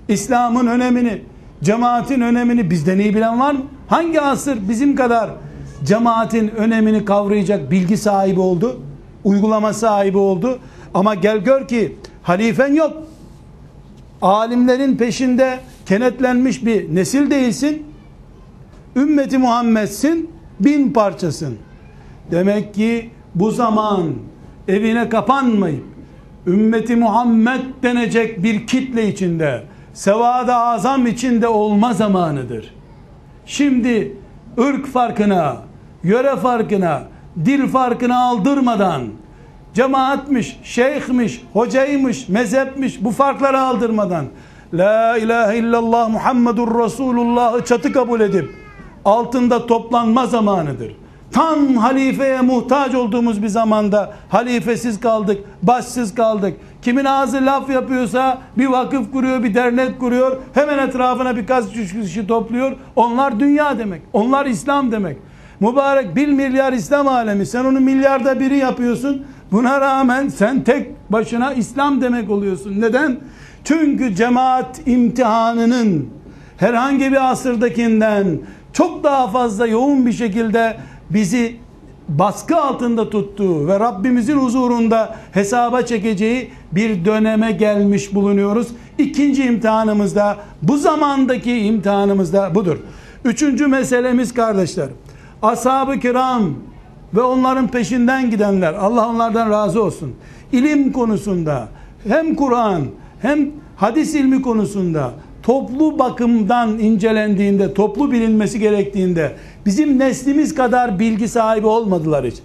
İslam'ın 0.08 0.66
önemini, 0.66 1.22
cemaatin 1.62 2.20
önemini 2.20 2.70
bizden 2.70 2.98
iyi 2.98 3.14
bilen 3.14 3.40
var 3.40 3.52
mı? 3.52 3.60
Hangi 3.88 4.20
asır 4.20 4.68
bizim 4.68 4.96
kadar 4.96 5.30
cemaatin 5.84 6.48
önemini 6.48 7.04
kavrayacak 7.04 7.70
bilgi 7.70 7.96
sahibi 7.96 8.40
oldu? 8.40 8.80
Uygulama 9.24 9.72
sahibi 9.72 10.18
oldu. 10.18 10.58
Ama 10.94 11.14
gel 11.14 11.38
gör 11.38 11.68
ki 11.68 11.96
halifen 12.22 12.74
yok. 12.74 12.92
Alimlerin 14.22 14.96
peşinde 14.96 15.60
kenetlenmiş 15.86 16.66
bir 16.66 16.94
nesil 16.94 17.30
değilsin. 17.30 17.82
Ümmeti 18.96 19.38
Muhammed'sin, 19.38 20.30
bin 20.60 20.92
parçasın. 20.92 21.58
Demek 22.30 22.74
ki 22.74 23.10
bu 23.34 23.50
zaman 23.50 24.12
evine 24.68 25.08
kapanmayıp 25.08 25.84
ümmeti 26.46 26.96
Muhammed 26.96 27.60
denecek 27.82 28.42
bir 28.42 28.66
kitle 28.66 29.08
içinde 29.08 29.62
sevada 29.94 30.56
azam 30.56 31.06
içinde 31.06 31.48
olma 31.48 31.92
zamanıdır. 31.92 32.74
Şimdi 33.46 34.16
ırk 34.58 34.86
farkına, 34.86 35.56
yöre 36.02 36.36
farkına, 36.36 37.02
dil 37.44 37.68
farkına 37.68 38.24
aldırmadan 38.24 39.02
cemaatmiş, 39.74 40.60
şeyhmiş, 40.62 41.42
hocaymış, 41.52 42.28
mezhepmiş 42.28 43.04
bu 43.04 43.10
farkları 43.10 43.60
aldırmadan 43.60 44.24
La 44.74 45.18
ilahe 45.18 45.58
illallah 45.58 46.08
Muhammedur 46.08 46.84
Resulullah'ı 46.84 47.64
çatı 47.64 47.92
kabul 47.92 48.20
edip 48.20 48.50
altında 49.04 49.66
toplanma 49.66 50.26
zamanıdır. 50.26 50.96
Tam 51.32 51.76
halifeye 51.76 52.40
muhtaç 52.40 52.94
olduğumuz 52.94 53.42
bir 53.42 53.48
zamanda 53.48 54.12
halifesiz 54.28 55.00
kaldık, 55.00 55.38
başsız 55.62 56.14
kaldık. 56.14 56.56
Kimin 56.82 57.04
ağzı 57.04 57.46
laf 57.46 57.70
yapıyorsa 57.70 58.38
bir 58.58 58.66
vakıf 58.66 59.12
kuruyor, 59.12 59.42
bir 59.42 59.54
dernek 59.54 60.00
kuruyor. 60.00 60.36
Hemen 60.54 60.78
etrafına 60.78 61.36
birkaç 61.36 61.64
kişi 61.72 62.26
topluyor. 62.26 62.72
Onlar 62.96 63.40
dünya 63.40 63.78
demek. 63.78 64.02
Onlar 64.12 64.46
İslam 64.46 64.92
demek. 64.92 65.16
Mübarek 65.60 66.16
bir 66.16 66.28
milyar 66.28 66.72
İslam 66.72 67.08
alemi. 67.08 67.46
Sen 67.46 67.64
onu 67.64 67.80
milyarda 67.80 68.40
biri 68.40 68.56
yapıyorsun. 68.56 69.26
Buna 69.52 69.80
rağmen 69.80 70.28
sen 70.28 70.60
tek 70.64 71.12
başına 71.12 71.52
İslam 71.52 72.00
demek 72.00 72.30
oluyorsun. 72.30 72.80
Neden? 72.80 73.20
Çünkü 73.64 74.14
cemaat 74.14 74.80
imtihanının 74.86 76.08
herhangi 76.56 77.12
bir 77.12 77.30
asırdakinden 77.30 78.38
çok 78.72 79.04
daha 79.04 79.28
fazla 79.30 79.66
yoğun 79.66 80.06
bir 80.06 80.12
şekilde 80.12 80.76
bizi 81.14 81.56
baskı 82.08 82.56
altında 82.56 83.10
tuttuğu 83.10 83.66
ve 83.66 83.80
Rabbimizin 83.80 84.36
huzurunda 84.36 85.16
hesaba 85.32 85.82
çekeceği 85.82 86.50
bir 86.72 87.04
döneme 87.04 87.52
gelmiş 87.52 88.14
bulunuyoruz. 88.14 88.68
İkinci 88.98 89.44
imtihanımızda 89.44 90.36
bu 90.62 90.76
zamandaki 90.78 91.58
imtihanımızda 91.58 92.54
budur. 92.54 92.78
Üçüncü 93.24 93.66
meselemiz 93.66 94.34
kardeşler. 94.34 94.88
Ashab-ı 95.42 96.00
kiram 96.00 96.54
ve 97.14 97.20
onların 97.20 97.68
peşinden 97.68 98.30
gidenler 98.30 98.74
Allah 98.74 99.08
onlardan 99.08 99.50
razı 99.50 99.82
olsun. 99.82 100.14
İlim 100.52 100.92
konusunda 100.92 101.68
hem 102.08 102.34
Kur'an 102.34 102.82
hem 103.22 103.50
hadis 103.76 104.14
ilmi 104.14 104.42
konusunda 104.42 105.12
toplu 105.42 105.98
bakımdan 105.98 106.78
incelendiğinde, 106.78 107.74
toplu 107.74 108.12
bilinmesi 108.12 108.58
gerektiğinde 108.58 109.32
bizim 109.66 109.98
neslimiz 109.98 110.54
kadar 110.54 110.98
bilgi 110.98 111.28
sahibi 111.28 111.66
olmadılar 111.66 112.24
hiç. 112.26 112.36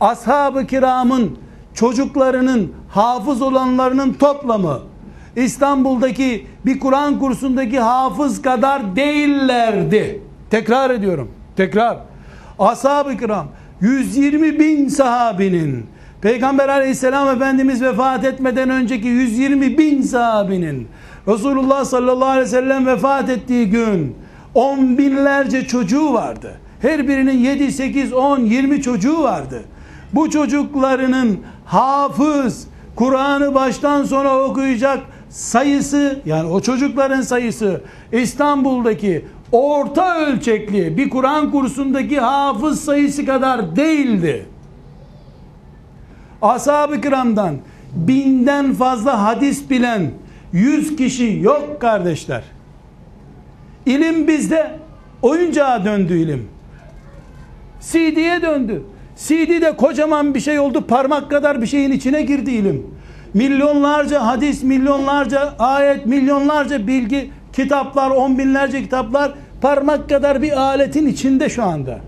Ashab-ı 0.00 0.66
kiramın 0.66 1.38
çocuklarının 1.74 2.72
hafız 2.88 3.42
olanlarının 3.42 4.12
toplamı 4.12 4.80
İstanbul'daki 5.36 6.46
bir 6.66 6.80
Kur'an 6.80 7.18
kursundaki 7.18 7.80
hafız 7.80 8.42
kadar 8.42 8.96
değillerdi. 8.96 10.22
Tekrar 10.50 10.90
ediyorum. 10.90 11.30
Tekrar. 11.56 11.98
Ashab-ı 12.58 13.16
kiram 13.16 13.46
120 13.80 14.58
bin 14.58 14.88
sahabinin 14.88 15.86
Peygamber 16.20 16.68
aleyhisselam 16.68 17.36
Efendimiz 17.36 17.82
vefat 17.82 18.24
etmeden 18.24 18.70
önceki 18.70 19.08
120 19.08 19.78
bin 19.78 20.02
sahabinin 20.02 20.88
Resulullah 21.28 21.84
sallallahu 21.84 22.28
aleyhi 22.28 22.46
ve 22.46 22.50
sellem 22.50 22.86
vefat 22.86 23.30
ettiği 23.30 23.70
gün 23.70 24.16
on 24.54 24.98
binlerce 24.98 25.66
çocuğu 25.66 26.12
vardı. 26.12 26.60
Her 26.82 27.08
birinin 27.08 27.38
7, 27.38 27.72
8, 27.72 28.12
10, 28.12 28.40
20 28.40 28.82
çocuğu 28.82 29.22
vardı. 29.22 29.62
Bu 30.12 30.30
çocuklarının 30.30 31.40
hafız, 31.64 32.66
Kur'an'ı 32.96 33.54
baştan 33.54 34.04
sona 34.04 34.38
okuyacak 34.38 34.98
sayısı 35.30 36.20
yani 36.26 36.50
o 36.50 36.60
çocukların 36.60 37.20
sayısı 37.20 37.80
İstanbul'daki 38.12 39.24
orta 39.52 40.18
ölçekli 40.18 40.96
bir 40.96 41.10
Kur'an 41.10 41.50
kursundaki 41.50 42.20
hafız 42.20 42.80
sayısı 42.80 43.26
kadar 43.26 43.76
değildi. 43.76 44.46
Ashab-ı 46.42 47.00
kiramdan 47.00 47.56
binden 47.94 48.74
fazla 48.74 49.22
hadis 49.22 49.70
bilen 49.70 50.10
yüz 50.52 50.96
kişi 50.96 51.38
yok 51.42 51.80
kardeşler. 51.80 52.42
İlim 53.86 54.28
bizde 54.28 54.70
oyuncağa 55.22 55.84
döndü 55.84 56.18
ilim. 56.18 56.48
CD'ye 57.80 58.42
döndü. 58.42 58.82
CD'de 59.16 59.76
kocaman 59.76 60.34
bir 60.34 60.40
şey 60.40 60.58
oldu. 60.58 60.86
Parmak 60.86 61.30
kadar 61.30 61.62
bir 61.62 61.66
şeyin 61.66 61.92
içine 61.92 62.22
girdi 62.22 62.50
ilim. 62.50 62.86
Milyonlarca 63.34 64.26
hadis, 64.26 64.62
milyonlarca 64.62 65.54
ayet, 65.58 66.06
milyonlarca 66.06 66.86
bilgi, 66.86 67.30
kitaplar, 67.52 68.10
on 68.10 68.38
binlerce 68.38 68.82
kitaplar 68.82 69.32
parmak 69.60 70.08
kadar 70.08 70.42
bir 70.42 70.60
aletin 70.60 71.06
içinde 71.06 71.48
şu 71.48 71.62
anda. 71.64 71.98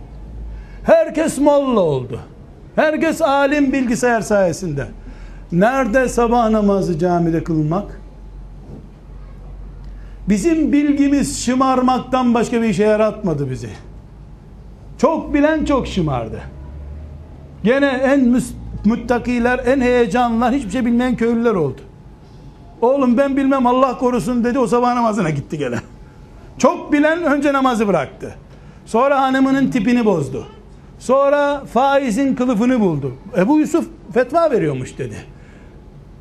Herkes 0.85 1.39
molla 1.39 1.81
oldu. 1.81 2.21
Herkes 2.77 3.23
alim 3.23 3.73
bilgisayar 3.73 4.21
sayesinde. 4.21 4.87
Nerede 5.53 6.09
sabah 6.09 6.51
namazı 6.51 6.99
camide 6.99 7.45
kılmak? 7.45 8.01
Bizim 10.29 10.73
bilgimiz 10.73 11.45
şımarmaktan 11.45 12.35
başka 12.35 12.63
bir 12.63 12.69
işe 12.69 12.85
yaratmadı 12.85 13.51
bizi. 13.51 13.71
Çok 14.99 15.35
bilen 15.35 15.65
çok 15.65 15.87
şımardı. 15.87 16.41
Gene 17.65 17.87
en 17.87 18.41
müttakiler, 18.85 19.61
en 19.67 19.81
heyecanlılar, 19.81 20.55
hiçbir 20.55 20.71
şey 20.71 20.87
bilmeyen 20.87 21.17
köylüler 21.17 21.55
oldu. 21.55 21.81
Oğlum 22.81 23.17
ben 23.17 23.37
bilmem 23.37 23.67
Allah 23.67 23.99
korusun 23.99 24.45
dedi 24.45 24.59
o 24.59 24.67
sabah 24.67 24.95
namazına 24.95 25.31
gitti 25.31 25.59
gene. 25.59 25.77
Çok 26.59 26.93
bilen 26.93 27.23
önce 27.25 27.53
namazı 27.53 27.89
bıraktı. 27.89 28.35
Sonra 28.87 29.21
hanımının 29.21 29.71
tipini 29.71 30.05
bozdu. 30.05 30.47
Sonra 30.99 31.65
faizin 31.65 32.35
kılıfını 32.35 32.81
buldu. 32.81 33.13
Ebu 33.37 33.59
Yusuf 33.59 33.89
fetva 34.15 34.51
veriyormuş 34.51 34.99
dedi. 34.99 35.17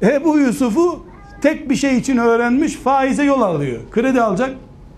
Ebu 0.02 0.38
Yusuf'u 0.38 1.07
tek 1.42 1.70
bir 1.70 1.76
şey 1.76 1.98
için 1.98 2.18
öğrenmiş 2.18 2.74
faize 2.74 3.24
yol 3.24 3.42
alıyor. 3.42 3.80
Kredi 3.92 4.22
alacak 4.22 4.50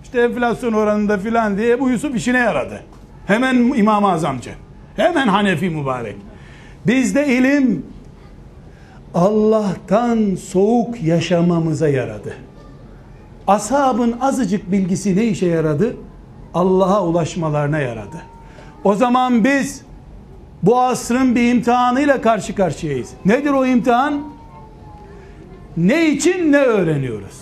işte 0.04 0.22
enflasyon 0.22 0.74
oranında 0.74 1.18
filan 1.18 1.58
diye 1.58 1.72
Ebu 1.72 1.90
Yusuf 1.90 2.16
işine 2.16 2.38
yaradı. 2.38 2.84
Hemen 3.28 3.56
İmam-ı 3.56 4.12
Azamcı. 4.12 4.52
Hemen 4.96 5.28
Hanefi 5.28 5.70
mübarek. 5.70 6.16
Bizde 6.88 7.28
ilim 7.28 7.86
Allah'tan 9.14 10.36
soğuk 10.36 11.04
yaşamamıza 11.04 11.88
yaradı. 11.88 12.34
Ashabın 13.48 14.16
azıcık 14.22 14.72
bilgisi 14.72 15.16
ne 15.16 15.26
işe 15.26 15.46
yaradı? 15.46 15.96
Allah'a 16.54 17.06
ulaşmalarına 17.06 17.80
yaradı. 17.80 18.18
O 18.84 18.96
zaman 18.96 19.44
biz 19.44 19.82
bu 20.64 20.82
asrın 20.82 21.36
bir 21.36 21.52
imtihanıyla 21.52 22.22
karşı 22.22 22.56
karşıyayız. 22.56 23.10
Nedir 23.26 23.52
o 23.52 23.66
imtihan? 23.66 24.24
Ne 25.78 26.10
için 26.10 26.52
ne 26.52 26.58
öğreniyoruz? 26.58 27.40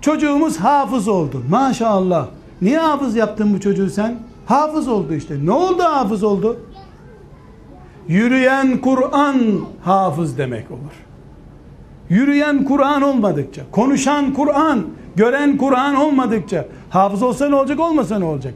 Çocuğumuz 0.00 0.56
hafız 0.56 1.08
oldu. 1.08 1.42
Maşallah. 1.50 2.26
Niye 2.62 2.78
hafız 2.78 3.16
yaptın 3.16 3.54
bu 3.54 3.60
çocuğu 3.60 3.90
sen? 3.90 4.18
Hafız 4.46 4.88
oldu 4.88 5.14
işte. 5.14 5.34
Ne 5.44 5.50
oldu 5.50 5.82
hafız 5.82 6.22
oldu? 6.22 6.60
Yürüyen 8.08 8.78
Kur'an 8.80 9.38
hafız 9.84 10.38
demek 10.38 10.70
olur. 10.70 11.10
Yürüyen 12.08 12.64
Kur'an 12.64 13.02
olmadıkça, 13.02 13.62
konuşan 13.70 14.34
Kur'an, 14.34 14.86
gören 15.16 15.56
Kur'an 15.56 15.94
olmadıkça, 15.94 16.66
hafız 16.90 17.22
olsa 17.22 17.48
ne 17.48 17.54
olacak, 17.54 17.80
olmasa 17.80 18.18
ne 18.18 18.24
olacak? 18.24 18.54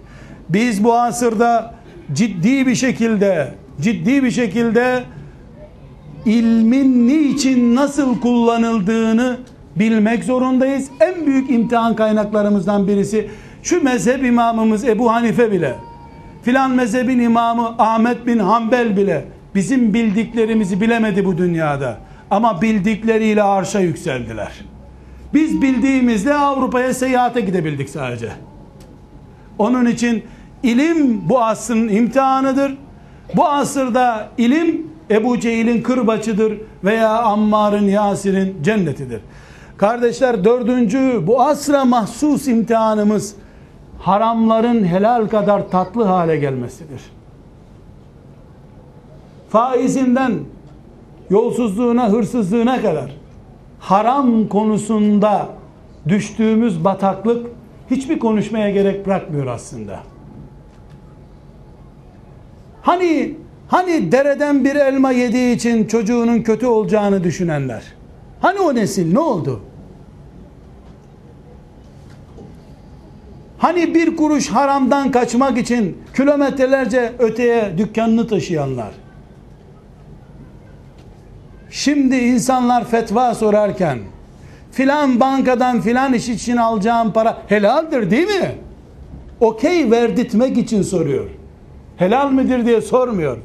Biz 0.48 0.84
bu 0.84 0.94
asırda 0.94 1.74
ciddi 2.12 2.66
bir 2.66 2.74
şekilde, 2.74 3.54
ciddi 3.80 4.24
bir 4.24 4.30
şekilde 4.30 5.04
ilmin 6.26 7.08
niçin 7.08 7.74
nasıl 7.74 8.20
kullanıldığını 8.20 9.36
bilmek 9.76 10.24
zorundayız. 10.24 10.88
En 11.00 11.26
büyük 11.26 11.50
imtihan 11.50 11.96
kaynaklarımızdan 11.96 12.88
birisi 12.88 13.30
şu 13.62 13.84
mezhep 13.84 14.24
imamımız 14.24 14.84
Ebu 14.84 15.12
Hanife 15.12 15.52
bile 15.52 15.74
filan 16.42 16.70
mezhebin 16.70 17.18
imamı 17.18 17.74
Ahmet 17.78 18.26
bin 18.26 18.38
Hanbel 18.38 18.96
bile 18.96 19.24
bizim 19.54 19.94
bildiklerimizi 19.94 20.80
bilemedi 20.80 21.24
bu 21.24 21.38
dünyada. 21.38 21.98
Ama 22.30 22.62
bildikleriyle 22.62 23.42
arşa 23.42 23.80
yükseldiler. 23.80 24.52
Biz 25.34 25.62
bildiğimizde 25.62 26.34
Avrupa'ya 26.34 26.94
seyahate 26.94 27.40
gidebildik 27.40 27.90
sadece. 27.90 28.28
Onun 29.58 29.86
için 29.86 30.24
ilim 30.62 31.28
bu 31.28 31.42
asrın 31.42 31.88
imtihanıdır. 31.88 32.74
Bu 33.36 33.48
asırda 33.48 34.28
ilim 34.38 34.86
Ebu 35.10 35.40
Cehil'in 35.40 35.82
kırbaçıdır 35.82 36.60
veya 36.84 37.22
Ammar'ın 37.22 37.84
Yasir'in 37.84 38.62
cennetidir. 38.62 39.20
Kardeşler 39.76 40.44
dördüncü 40.44 41.22
bu 41.26 41.42
asra 41.42 41.84
mahsus 41.84 42.48
imtihanımız 42.48 43.34
haramların 43.98 44.84
helal 44.84 45.26
kadar 45.26 45.70
tatlı 45.70 46.04
hale 46.04 46.36
gelmesidir. 46.36 47.02
Faizinden 49.48 50.32
yolsuzluğuna, 51.30 52.08
hırsızlığına 52.08 52.82
kadar 52.82 53.10
haram 53.80 54.48
konusunda 54.48 55.48
düştüğümüz 56.08 56.84
bataklık 56.84 57.46
hiçbir 57.90 58.18
konuşmaya 58.18 58.70
gerek 58.70 59.06
bırakmıyor 59.06 59.46
aslında. 59.46 60.00
Hani 62.82 63.34
hani 63.68 64.12
dereden 64.12 64.64
bir 64.64 64.76
elma 64.76 65.12
yediği 65.12 65.56
için 65.56 65.86
çocuğunun 65.86 66.42
kötü 66.42 66.66
olacağını 66.66 67.24
düşünenler. 67.24 67.82
Hani 68.40 68.60
o 68.60 68.74
nesil 68.74 69.12
ne 69.12 69.18
oldu? 69.18 69.60
Hani 73.58 73.94
bir 73.94 74.16
kuruş 74.16 74.48
haramdan 74.48 75.10
kaçmak 75.10 75.58
için 75.58 75.98
kilometrelerce 76.16 77.12
öteye 77.18 77.78
dükkanını 77.78 78.28
taşıyanlar. 78.28 78.90
Şimdi 81.70 82.16
insanlar 82.16 82.84
fetva 82.84 83.34
sorarken 83.34 83.98
filan 84.72 85.20
bankadan 85.20 85.80
filan 85.80 86.14
iş 86.14 86.28
için 86.28 86.56
alacağım 86.56 87.12
para 87.12 87.42
helaldir 87.48 88.10
değil 88.10 88.26
mi? 88.26 88.54
Okey 89.40 89.90
verdirtmek 89.90 90.58
için 90.58 90.82
soruyor. 90.82 91.30
Helal 91.96 92.30
midir 92.30 92.66
diye 92.66 92.80
sormuyor. 92.80 93.38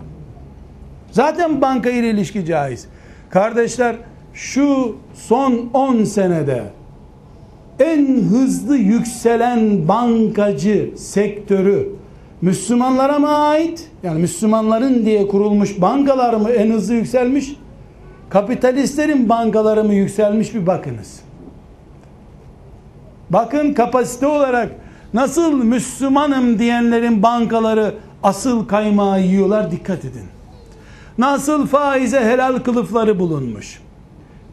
Zaten 1.12 1.62
banka 1.62 1.90
ile 1.90 2.10
ilişki 2.10 2.46
caiz. 2.46 2.88
Kardeşler 3.30 3.96
şu 4.34 4.96
son 5.14 5.70
10 5.74 6.04
senede 6.04 6.64
en 7.80 8.22
hızlı 8.24 8.78
yükselen 8.78 9.88
bankacı 9.88 10.90
sektörü 10.98 11.90
Müslümanlara 12.42 13.20
mı 13.20 13.38
ait? 13.38 13.90
Yani 14.04 14.22
Müslümanların 14.22 15.06
diye 15.06 15.28
kurulmuş 15.28 15.82
bankalar 15.82 16.34
mı 16.34 16.50
en 16.50 16.72
hızlı 16.72 16.94
yükselmiş? 16.94 17.56
Kapitalistlerin 18.30 19.30
bankaları 19.30 19.84
mı 19.84 19.94
yükselmiş 19.94 20.56
bir 20.56 20.68
bakınız. 20.68 21.22
Bakın 23.30 23.74
kapasite 23.74 24.28
olarak 24.28 24.72
nasıl 25.14 25.64
Müslümanım 25.64 26.60
diyenlerin 26.60 27.24
bankaları 27.24 27.94
asıl 28.24 28.68
kaymağı 28.68 29.22
yiyorlar 29.22 29.72
dikkat 29.72 30.06
edin. 30.06 30.39
Nasıl 31.20 31.68
faize 31.68 32.20
helal 32.20 32.60
kılıfları 32.60 33.20
bulunmuş. 33.20 33.82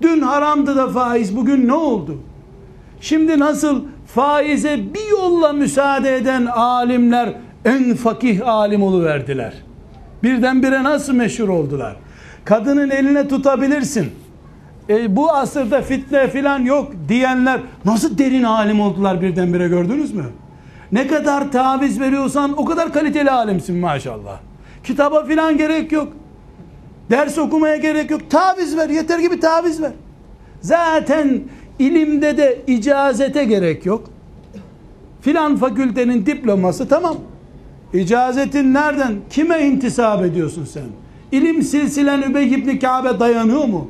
Dün 0.03 0.21
haramdı 0.21 0.77
da 0.77 0.89
faiz 0.89 1.37
bugün 1.37 1.69
ne 1.69 1.73
oldu? 1.73 2.19
Şimdi 3.01 3.39
nasıl 3.39 3.83
faize 4.07 4.79
bir 4.95 5.11
yolla 5.11 5.53
müsaade 5.53 6.17
eden 6.17 6.47
alimler 6.47 7.33
en 7.65 7.95
fakih 7.95 8.49
alim 8.49 9.05
verdiler. 9.05 9.55
Birdenbire 10.23 10.83
nasıl 10.85 11.13
meşhur 11.15 11.49
oldular? 11.49 11.97
Kadının 12.45 12.91
eline 12.91 13.29
tutabilirsin. 13.29 14.11
E, 14.89 15.17
bu 15.17 15.33
asırda 15.33 15.83
fitne 15.83 16.29
filan 16.29 16.59
yok 16.59 16.93
diyenler 17.09 17.61
nasıl 17.85 18.19
derin 18.19 18.43
alim 18.43 18.81
oldular 18.81 19.23
birdenbire 19.23 19.69
gördünüz 19.69 20.15
mü? 20.15 20.25
Ne 20.93 21.07
kadar 21.07 21.53
taviz 21.53 22.01
veriyorsan 22.01 22.59
o 22.59 22.65
kadar 22.65 22.93
kaliteli 22.93 23.31
alimsin 23.31 23.77
maşallah. 23.77 24.39
Kitaba 24.85 25.25
filan 25.25 25.59
gerek 25.59 25.93
yok. 25.93 26.13
Ders 27.11 27.39
okumaya 27.39 27.77
gerek 27.77 28.11
yok. 28.11 28.31
Taviz 28.31 28.77
ver. 28.77 28.89
Yeter 28.89 29.19
gibi 29.19 29.41
taviz 29.41 29.83
ver. 29.83 29.93
Zaten 30.61 31.41
ilimde 31.79 32.37
de 32.37 32.63
icazete 32.67 33.45
gerek 33.45 33.87
yok. 33.87 34.11
Filan 35.21 35.57
fakültenin 35.57 36.27
diploması 36.27 36.89
tamam. 36.89 37.17
İcazetin 37.93 38.75
nereden? 38.75 39.15
Kime 39.31 39.59
intisap 39.59 40.25
ediyorsun 40.25 40.65
sen? 40.65 40.85
İlim 41.33 41.63
silsilen 41.63 42.23
Übey 42.23 42.55
ibn 42.55 42.79
Kabe 42.79 43.21
dayanıyor 43.21 43.65
mu? 43.65 43.89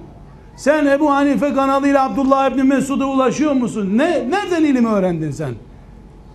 Sen 0.56 0.86
Ebu 0.86 1.10
Hanife 1.10 1.54
kanalıyla 1.54 2.04
Abdullah 2.04 2.50
ibn 2.50 2.66
Mesud'a 2.66 3.06
ulaşıyor 3.06 3.52
musun? 3.52 3.92
Ne, 3.98 4.10
nereden 4.30 4.64
ilim 4.64 4.84
öğrendin 4.84 5.30
sen? 5.30 5.50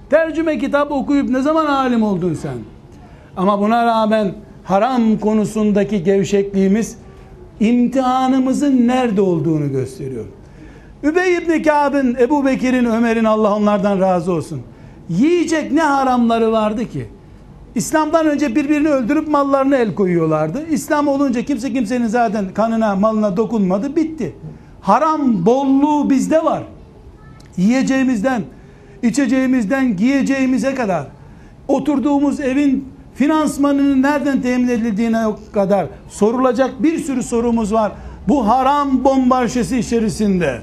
Tercüme 0.09 0.57
kitap 0.57 0.91
okuyup 0.91 1.29
ne 1.29 1.41
zaman 1.41 1.65
alim 1.65 2.03
oldun 2.03 2.33
sen? 2.33 2.57
Ama 3.37 3.59
buna 3.59 3.85
rağmen 3.85 4.33
haram 4.63 5.17
konusundaki 5.17 6.03
gevşekliğimiz 6.03 6.97
imtihanımızın 7.59 8.87
nerede 8.87 9.21
olduğunu 9.21 9.71
gösteriyor. 9.71 10.25
Übey 11.03 11.37
ibn 11.37 11.63
Kâb'ın, 11.63 12.15
Ebu 12.19 12.45
Bekir'in, 12.45 12.85
Ömer'in 12.85 13.23
Allah 13.23 13.55
onlardan 13.55 13.99
razı 13.99 14.31
olsun. 14.31 14.61
Yiyecek 15.09 15.71
ne 15.71 15.81
haramları 15.81 16.51
vardı 16.51 16.89
ki? 16.89 17.05
İslam'dan 17.75 18.25
önce 18.25 18.55
birbirini 18.55 18.89
öldürüp 18.89 19.27
mallarını 19.27 19.75
el 19.75 19.95
koyuyorlardı. 19.95 20.67
İslam 20.71 21.07
olunca 21.07 21.41
kimse 21.41 21.73
kimsenin 21.73 22.07
zaten 22.07 22.45
kanına, 22.53 22.95
malına 22.95 23.37
dokunmadı, 23.37 23.95
bitti. 23.95 24.35
Haram 24.81 25.45
bolluğu 25.45 26.09
bizde 26.09 26.43
var. 26.43 26.63
Yiyeceğimizden, 27.57 28.41
içeceğimizden, 29.03 29.97
giyeceğimize 29.97 30.75
kadar, 30.75 31.07
oturduğumuz 31.67 32.39
evin 32.39 32.90
finansmanının 33.15 34.01
nereden 34.01 34.41
temin 34.41 34.67
edildiğine 34.67 35.23
kadar 35.53 35.85
sorulacak 36.09 36.83
bir 36.83 36.99
sürü 36.99 37.23
sorumuz 37.23 37.73
var. 37.73 37.91
Bu 38.27 38.47
haram 38.47 39.03
bombarşesi 39.03 39.79
içerisinde, 39.79 40.59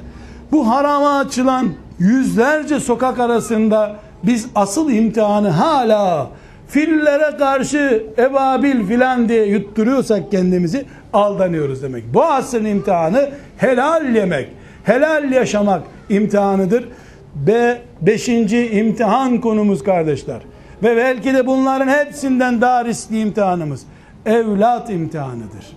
bu 0.53 0.68
harama 0.68 1.18
açılan 1.18 1.68
yüzlerce 1.99 2.80
sokak 2.80 3.20
arasında 3.20 3.96
biz 4.22 4.46
asıl 4.55 4.90
imtihanı 4.90 5.49
hala 5.49 6.30
fillere 6.68 7.36
karşı 7.36 8.07
ebabil 8.18 8.86
filan 8.86 9.28
diye 9.28 9.46
yutturuyorsak 9.46 10.30
kendimizi 10.30 10.84
aldanıyoruz 11.12 11.82
demek. 11.82 12.14
Bu 12.14 12.24
asrın 12.24 12.64
imtihanı 12.64 13.30
helal 13.57 14.14
yemek, 14.14 14.49
helal 14.84 15.32
yaşamak 15.32 15.82
imtihanıdır. 16.09 16.88
Ve 17.46 17.78
beşinci 18.01 18.68
imtihan 18.68 19.40
konumuz 19.40 19.84
kardeşler. 19.84 20.38
Ve 20.83 20.97
belki 20.97 21.35
de 21.35 21.47
bunların 21.47 21.89
hepsinden 21.89 22.61
daha 22.61 22.85
riskli 22.85 23.20
imtihanımız. 23.20 23.83
Evlat 24.26 24.91
imtihanıdır. 24.91 25.76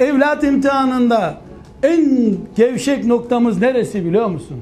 Evlat 0.00 0.44
imtihanında 0.44 1.34
en 1.82 2.36
gevşek 2.56 3.04
noktamız 3.04 3.60
neresi 3.60 4.04
biliyor 4.04 4.26
musun? 4.26 4.60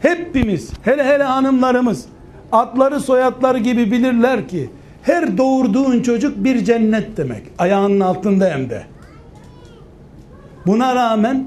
Hepimiz, 0.00 0.70
hele 0.82 1.04
hele 1.04 1.22
hanımlarımız, 1.22 2.04
atları 2.52 3.00
soyatları 3.00 3.58
gibi 3.58 3.90
bilirler 3.90 4.48
ki, 4.48 4.70
Her 5.02 5.38
doğurduğun 5.38 6.02
çocuk 6.02 6.44
bir 6.44 6.64
cennet 6.64 7.16
demek. 7.16 7.42
Ayağının 7.58 8.00
altında 8.00 8.50
hem 8.50 8.70
de. 8.70 8.82
Buna 10.66 10.94
rağmen 10.94 11.44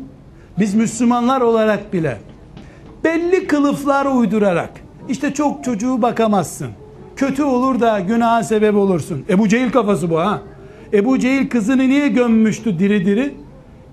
biz 0.59 0.75
Müslümanlar 0.75 1.41
olarak 1.41 1.93
bile 1.93 2.17
belli 3.03 3.47
kılıflar 3.47 4.05
uydurarak 4.05 4.69
işte 5.09 5.33
çok 5.33 5.63
çocuğu 5.63 6.01
bakamazsın. 6.01 6.67
Kötü 7.21 7.43
olur 7.43 7.79
da 7.79 7.99
günaha 7.99 8.43
sebep 8.43 8.75
olursun. 8.75 9.25
Ebu 9.29 9.47
Cehil 9.47 9.71
kafası 9.71 10.09
bu 10.09 10.19
ha. 10.19 10.41
Ebu 10.93 11.19
Cehil 11.19 11.49
kızını 11.49 11.89
niye 11.89 12.07
gömmüştü 12.07 12.79
diri 12.79 13.05
diri? 13.05 13.33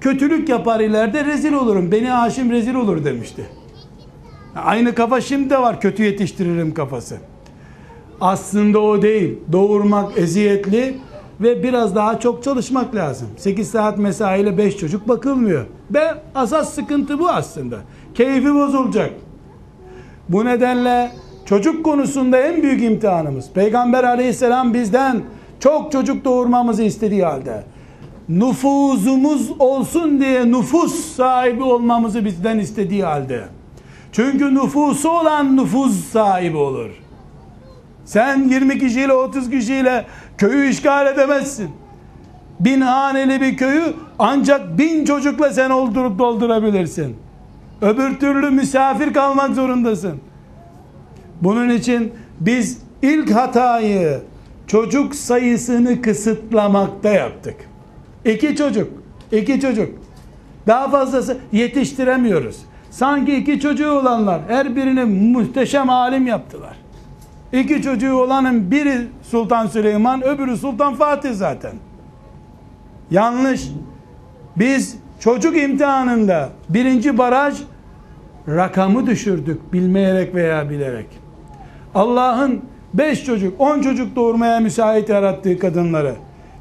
Kötülük 0.01 0.49
yapar 0.49 0.81
ileride 0.81 1.25
rezil 1.25 1.53
olurum. 1.53 1.93
Beni 1.93 2.09
Haşim 2.09 2.51
rezil 2.51 2.75
olur 2.75 3.05
demişti. 3.05 3.47
Aynı 4.57 4.95
kafa 4.95 5.21
şimdi 5.21 5.51
de 5.51 5.59
var 5.59 5.81
kötü 5.81 6.03
yetiştiririm 6.03 6.75
kafası. 6.75 7.17
Aslında 8.21 8.81
o 8.81 9.03
değil. 9.03 9.39
Doğurmak 9.53 10.19
eziyetli 10.19 10.99
ve 11.41 11.63
biraz 11.63 11.95
daha 11.95 12.21
çok 12.21 12.45
çalışmak 12.45 12.95
lazım. 12.95 13.29
8 13.37 13.71
saat 13.71 13.99
mesaiyle 13.99 14.59
5 14.59 14.77
çocuk 14.77 15.09
bakılmıyor. 15.09 15.67
Ve 15.95 16.15
asas 16.35 16.75
sıkıntı 16.75 17.19
bu 17.19 17.29
aslında. 17.29 17.77
Keyfi 18.15 18.55
bozulacak. 18.55 19.11
Bu 20.29 20.45
nedenle 20.45 21.11
çocuk 21.49 21.85
konusunda 21.85 22.39
en 22.39 22.63
büyük 22.63 22.83
imtihanımız. 22.83 23.51
Peygamber 23.53 24.05
aleyhisselam 24.05 24.75
bizden 24.75 25.23
çok 25.61 25.93
çocuk 25.93 26.25
doğurmamızı 26.25 26.83
istediği 26.83 27.25
halde 27.25 27.65
nüfuzumuz 28.29 29.51
olsun 29.59 30.21
diye 30.21 30.53
nüfus 30.53 31.15
sahibi 31.17 31.63
olmamızı 31.63 32.25
bizden 32.25 32.59
istediği 32.59 33.05
halde. 33.05 33.45
Çünkü 34.13 34.55
nüfusu 34.55 35.11
olan 35.11 35.57
nüfuz 35.57 36.05
sahibi 36.05 36.57
olur. 36.57 36.91
Sen 38.05 38.49
20 38.49 38.79
kişiyle 38.79 39.13
30 39.13 39.51
kişiyle 39.51 40.07
köyü 40.39 40.71
işgal 40.71 41.07
edemezsin. 41.07 41.71
Bin 42.61 42.81
haneli 42.81 43.41
bir 43.41 43.57
köyü 43.57 43.85
ancak 44.19 44.79
bin 44.79 45.05
çocukla 45.05 45.51
sen 45.51 45.71
oldurup 45.71 46.19
doldurabilirsin. 46.19 47.17
Öbür 47.83 48.19
türlü 48.19 48.51
misafir 48.51 49.13
kalmak 49.13 49.55
zorundasın. 49.55 50.21
Bunun 51.43 51.69
için 51.69 52.13
biz 52.41 52.83
ilk 53.03 53.31
hatayı 53.31 54.21
çocuk 54.67 55.15
sayısını 55.15 56.03
kısıtlamakta 56.03 57.09
yaptık. 57.09 57.57
İki 58.25 58.57
çocuk, 58.57 58.89
iki 59.33 59.61
çocuk. 59.61 59.91
Daha 60.67 60.91
fazlası 60.91 61.39
yetiştiremiyoruz. 61.53 62.57
Sanki 62.91 63.37
iki 63.37 63.61
çocuğu 63.61 63.91
olanlar 63.91 64.41
her 64.49 64.77
birini 64.77 65.05
muhteşem 65.05 65.91
alim 65.91 66.27
yaptılar. 66.27 66.77
İki 67.53 67.83
çocuğu 67.83 68.15
olanın 68.15 68.71
biri 68.71 69.07
Sultan 69.23 69.67
Süleyman, 69.67 70.23
öbürü 70.23 70.57
Sultan 70.57 70.95
Fatih 70.95 71.33
zaten. 71.33 71.73
Yanlış. 73.11 73.69
Biz 74.57 74.97
çocuk 75.21 75.57
imtihanında 75.57 76.49
birinci 76.69 77.19
baraj 77.19 77.59
rakamı 78.49 79.07
düşürdük 79.07 79.73
bilmeyerek 79.73 80.35
veya 80.35 80.71
bilerek. 80.71 81.28
Allah'ın 81.99 82.61
beş 82.95 83.25
çocuk, 83.25 83.61
on 83.61 83.81
çocuk 83.81 84.17
doğurmaya 84.17 84.61
müsait 84.61 85.09
yarattığı 85.09 85.59
kadınları 85.59 86.15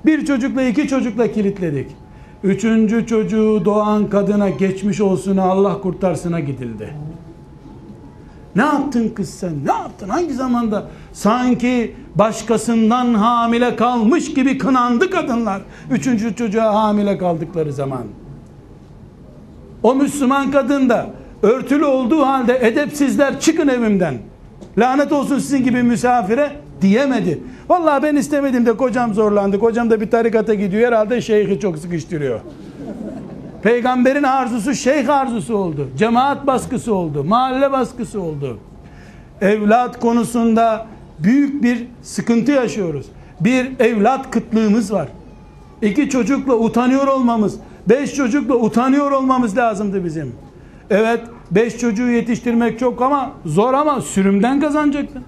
bir 0.05 0.25
çocukla 0.25 0.63
iki 0.63 0.87
çocukla 0.87 1.31
kilitledik. 1.31 1.91
Üçüncü 2.43 3.07
çocuğu 3.07 3.61
doğan 3.65 4.09
kadına 4.09 4.49
geçmiş 4.49 5.01
olsun 5.01 5.37
Allah 5.37 5.81
kurtarsına 5.81 6.39
gidildi. 6.39 6.93
Ne 8.55 8.61
yaptın 8.61 9.09
kız 9.15 9.29
sen? 9.29 9.53
Ne 9.65 9.71
yaptın? 9.71 10.09
Hangi 10.09 10.33
zamanda? 10.33 10.87
Sanki 11.13 11.95
başkasından 12.15 13.13
hamile 13.13 13.75
kalmış 13.75 14.33
gibi 14.33 14.57
kınandı 14.57 15.09
kadınlar. 15.09 15.61
Üçüncü 15.91 16.35
çocuğa 16.35 16.73
hamile 16.73 17.17
kaldıkları 17.17 17.73
zaman. 17.73 18.03
O 19.83 19.95
Müslüman 19.95 20.51
kadın 20.51 20.89
da 20.89 21.09
örtülü 21.41 21.85
olduğu 21.85 22.21
halde 22.21 22.59
edepsizler 22.61 23.39
çıkın 23.39 23.67
evimden. 23.67 24.15
Lanet 24.77 25.11
olsun 25.11 25.39
sizin 25.39 25.63
gibi 25.63 25.83
misafire 25.83 26.51
diyemedi. 26.81 27.39
Vallahi 27.69 28.03
ben 28.03 28.15
istemedim 28.15 28.65
de 28.65 28.77
kocam 28.77 29.13
zorlandı. 29.13 29.59
Kocam 29.59 29.89
da 29.89 30.01
bir 30.01 30.11
tarikata 30.11 30.53
gidiyor. 30.53 30.87
Herhalde 30.87 31.21
şeyhi 31.21 31.59
çok 31.59 31.77
sıkıştırıyor. 31.77 32.39
Peygamberin 33.63 34.23
arzusu 34.23 34.73
şeyh 34.73 35.09
arzusu 35.09 35.55
oldu. 35.55 35.89
Cemaat 35.97 36.47
baskısı 36.47 36.93
oldu. 36.93 37.23
Mahalle 37.23 37.71
baskısı 37.71 38.21
oldu. 38.21 38.59
Evlat 39.41 39.99
konusunda 39.99 40.87
büyük 41.19 41.63
bir 41.63 41.87
sıkıntı 42.01 42.51
yaşıyoruz. 42.51 43.05
Bir 43.39 43.79
evlat 43.79 44.31
kıtlığımız 44.31 44.93
var. 44.93 45.07
İki 45.81 46.09
çocukla 46.09 46.53
utanıyor 46.53 47.07
olmamız, 47.07 47.59
beş 47.89 48.13
çocukla 48.13 48.55
utanıyor 48.55 49.11
olmamız 49.11 49.57
lazımdı 49.57 50.05
bizim. 50.05 50.35
Evet, 50.89 51.21
beş 51.51 51.77
çocuğu 51.77 52.09
yetiştirmek 52.09 52.79
çok 52.79 53.01
ama 53.01 53.31
zor 53.45 53.73
ama 53.73 54.01
sürümden 54.01 54.61
kazanacaktın. 54.61 55.23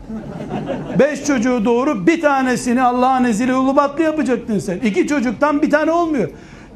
beş 1.00 1.26
çocuğu 1.26 1.66
doğru 1.66 2.08
bir 2.08 2.22
tanesini 2.22 2.82
Allah'ın 2.82 3.24
izniyle 3.24 3.56
ulubatlı 3.56 4.04
yapacaktın 4.04 4.60
sen. 4.60 4.80
İki 4.80 5.08
çocuktan 5.08 5.62
bir 5.62 5.70
tane 5.70 5.92
olmuyor. 5.92 6.30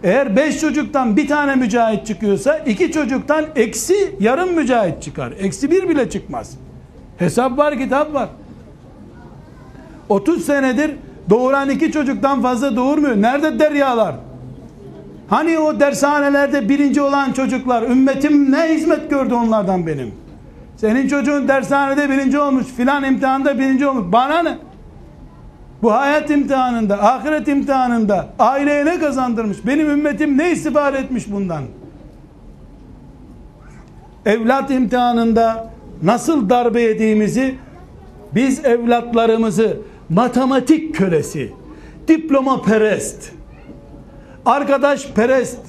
Eğer 0.04 0.36
beş 0.36 0.60
çocuktan 0.60 1.18
bir 1.18 1.28
tane 1.28 1.56
mücahit 1.56 2.08
çıkıyorsa 2.08 2.58
iki 2.58 2.92
çocuktan 2.92 3.46
eksi 3.56 4.16
yarım 4.20 4.54
mücahit 4.54 5.04
çıkar. 5.04 5.34
Eksi 5.40 5.72
bir 5.72 5.90
bile 5.90 6.10
çıkmaz. 6.10 6.58
Hesap 7.18 7.58
var 7.58 7.78
kitap 7.78 8.14
var. 8.14 8.30
30 10.10 10.46
senedir 10.46 10.92
doğuran 11.30 11.70
iki 11.70 11.92
çocuktan 11.92 12.42
fazla 12.42 12.76
doğurmuyor. 12.76 13.16
Nerede 13.16 13.60
deryalar? 13.60 14.16
Hani 15.28 15.60
o 15.60 15.80
dershanelerde 15.80 16.70
birinci 16.70 17.02
olan 17.02 17.34
çocuklar 17.34 17.82
ümmetim 17.82 18.52
ne 18.52 18.76
hizmet 18.76 19.10
gördü 19.10 19.34
onlardan 19.34 19.88
benim. 19.88 20.12
Senin 20.78 21.08
çocuğun 21.08 21.48
dershanede 21.48 22.10
birinci 22.10 22.40
olmuş 22.40 22.66
filan 22.66 23.04
imtihanda 23.04 23.60
birinci 23.60 23.88
olmuş. 23.88 24.12
Bana 24.12 24.44
ne? 24.44 24.58
Bu 25.82 25.94
hayat 25.94 26.30
imtihanında, 26.30 27.04
ahiret 27.04 27.48
imtihanında 27.48 28.30
aileye 28.40 28.86
ne 28.86 29.00
kazandırmış? 29.00 29.58
Benim 29.66 29.90
ümmetim 29.90 30.38
ne 30.38 30.52
istifade 30.52 30.98
etmiş 30.98 31.32
bundan? 31.32 31.64
Evlat 34.26 34.72
imtihanında 34.72 35.70
nasıl 36.04 36.50
darbe 36.50 36.82
yediğimizi 36.82 37.56
biz 38.36 38.66
evlatlarımızı 38.66 39.78
matematik 40.10 40.96
kölesi, 40.96 41.54
diploma 42.08 42.62
perest, 42.62 43.32
arkadaş 44.46 45.08
perest, 45.08 45.60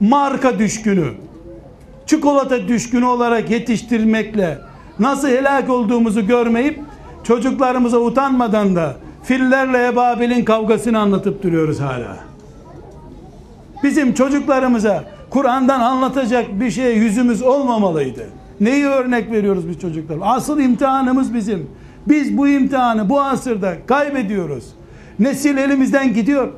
marka 0.00 0.58
düşkünü, 0.58 1.12
çikolata 2.06 2.68
düşkünü 2.68 3.04
olarak 3.04 3.50
yetiştirmekle 3.50 4.58
nasıl 4.98 5.28
helak 5.28 5.70
olduğumuzu 5.70 6.26
görmeyip 6.26 6.80
çocuklarımıza 7.24 7.98
utanmadan 7.98 8.76
da 8.76 8.96
fillerle 9.22 9.86
Ebabil'in 9.86 10.44
kavgasını 10.44 10.98
anlatıp 10.98 11.42
duruyoruz 11.42 11.80
hala. 11.80 12.16
Bizim 13.82 14.14
çocuklarımıza 14.14 15.04
Kur'an'dan 15.30 15.80
anlatacak 15.80 16.60
bir 16.60 16.70
şeye 16.70 16.94
yüzümüz 16.94 17.42
olmamalıydı. 17.42 18.26
Neyi 18.60 18.86
örnek 18.86 19.30
veriyoruz 19.30 19.68
biz 19.68 19.80
çocuklar? 19.80 20.18
Asıl 20.22 20.60
imtihanımız 20.60 21.34
bizim. 21.34 21.70
Biz 22.08 22.38
bu 22.38 22.48
imtihanı 22.48 23.08
bu 23.08 23.20
asırda 23.20 23.74
kaybediyoruz. 23.86 24.64
Nesil 25.18 25.56
elimizden 25.56 26.14
gidiyor. 26.14 26.48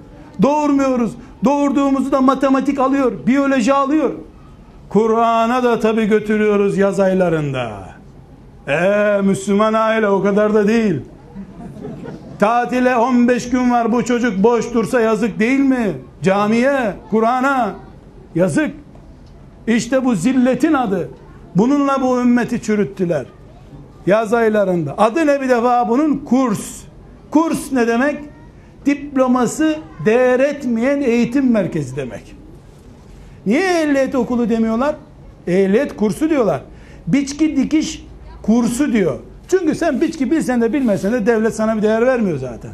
Doğurmuyoruz. 0.43 1.13
Doğurduğumuzu 1.45 2.13
da 2.13 2.21
matematik 2.21 2.79
alıyor, 2.79 3.13
biyoloji 3.27 3.75
alıyor. 3.75 4.11
Kur'an'a 4.89 5.63
da 5.63 5.81
tabi 5.81 6.07
götürüyoruz 6.07 6.79
yaz 6.79 7.01
aylarında. 7.01 7.71
Eee 8.69 9.21
Müslüman 9.23 9.75
aile 9.75 10.09
o 10.09 10.23
kadar 10.23 10.55
da 10.55 10.69
değil. 10.69 11.01
Tatile 12.39 12.97
15 12.97 13.51
gün 13.51 13.71
var 13.71 13.93
bu 13.93 14.05
çocuk 14.05 14.43
boş 14.43 14.75
dursa 14.75 15.01
yazık 15.01 15.39
değil 15.39 15.61
mi? 15.61 15.93
Camiye, 16.23 16.95
Kur'an'a 17.11 17.75
yazık. 18.35 18.71
İşte 19.67 20.05
bu 20.05 20.15
zilletin 20.15 20.73
adı. 20.73 21.11
Bununla 21.57 22.03
bu 22.03 22.21
ümmeti 22.21 22.63
çürüttüler. 22.63 23.27
Yaz 24.07 24.35
aylarında. 24.35 24.95
Adı 24.99 25.27
ne 25.27 25.41
bir 25.41 25.49
defa 25.49 25.89
bunun? 25.89 26.17
Kurs. 26.17 26.83
Kurs 27.31 27.73
ne 27.73 27.87
demek? 27.87 28.21
Diploması 28.87 29.79
değer 30.05 30.41
etmeyen 30.41 31.01
eğitim 31.01 31.51
merkezi 31.51 31.97
demek. 31.97 32.35
Niye 33.47 33.83
ehliyet 33.83 34.15
okulu 34.15 34.49
demiyorlar? 34.49 34.97
Ehliyet 35.47 35.97
kursu 35.97 36.31
diyorlar. 36.31 36.63
Biçki 37.07 37.57
dikiş 37.57 38.07
kursu 38.43 38.93
diyor. 38.93 39.19
Çünkü 39.49 39.75
sen 39.75 40.01
biçki 40.01 40.31
bilsen 40.31 40.61
de 40.61 40.73
bilmesen 40.73 41.13
de 41.13 41.27
devlet 41.27 41.55
sana 41.55 41.77
bir 41.77 41.83
değer 41.83 42.07
vermiyor 42.07 42.39
zaten. 42.39 42.73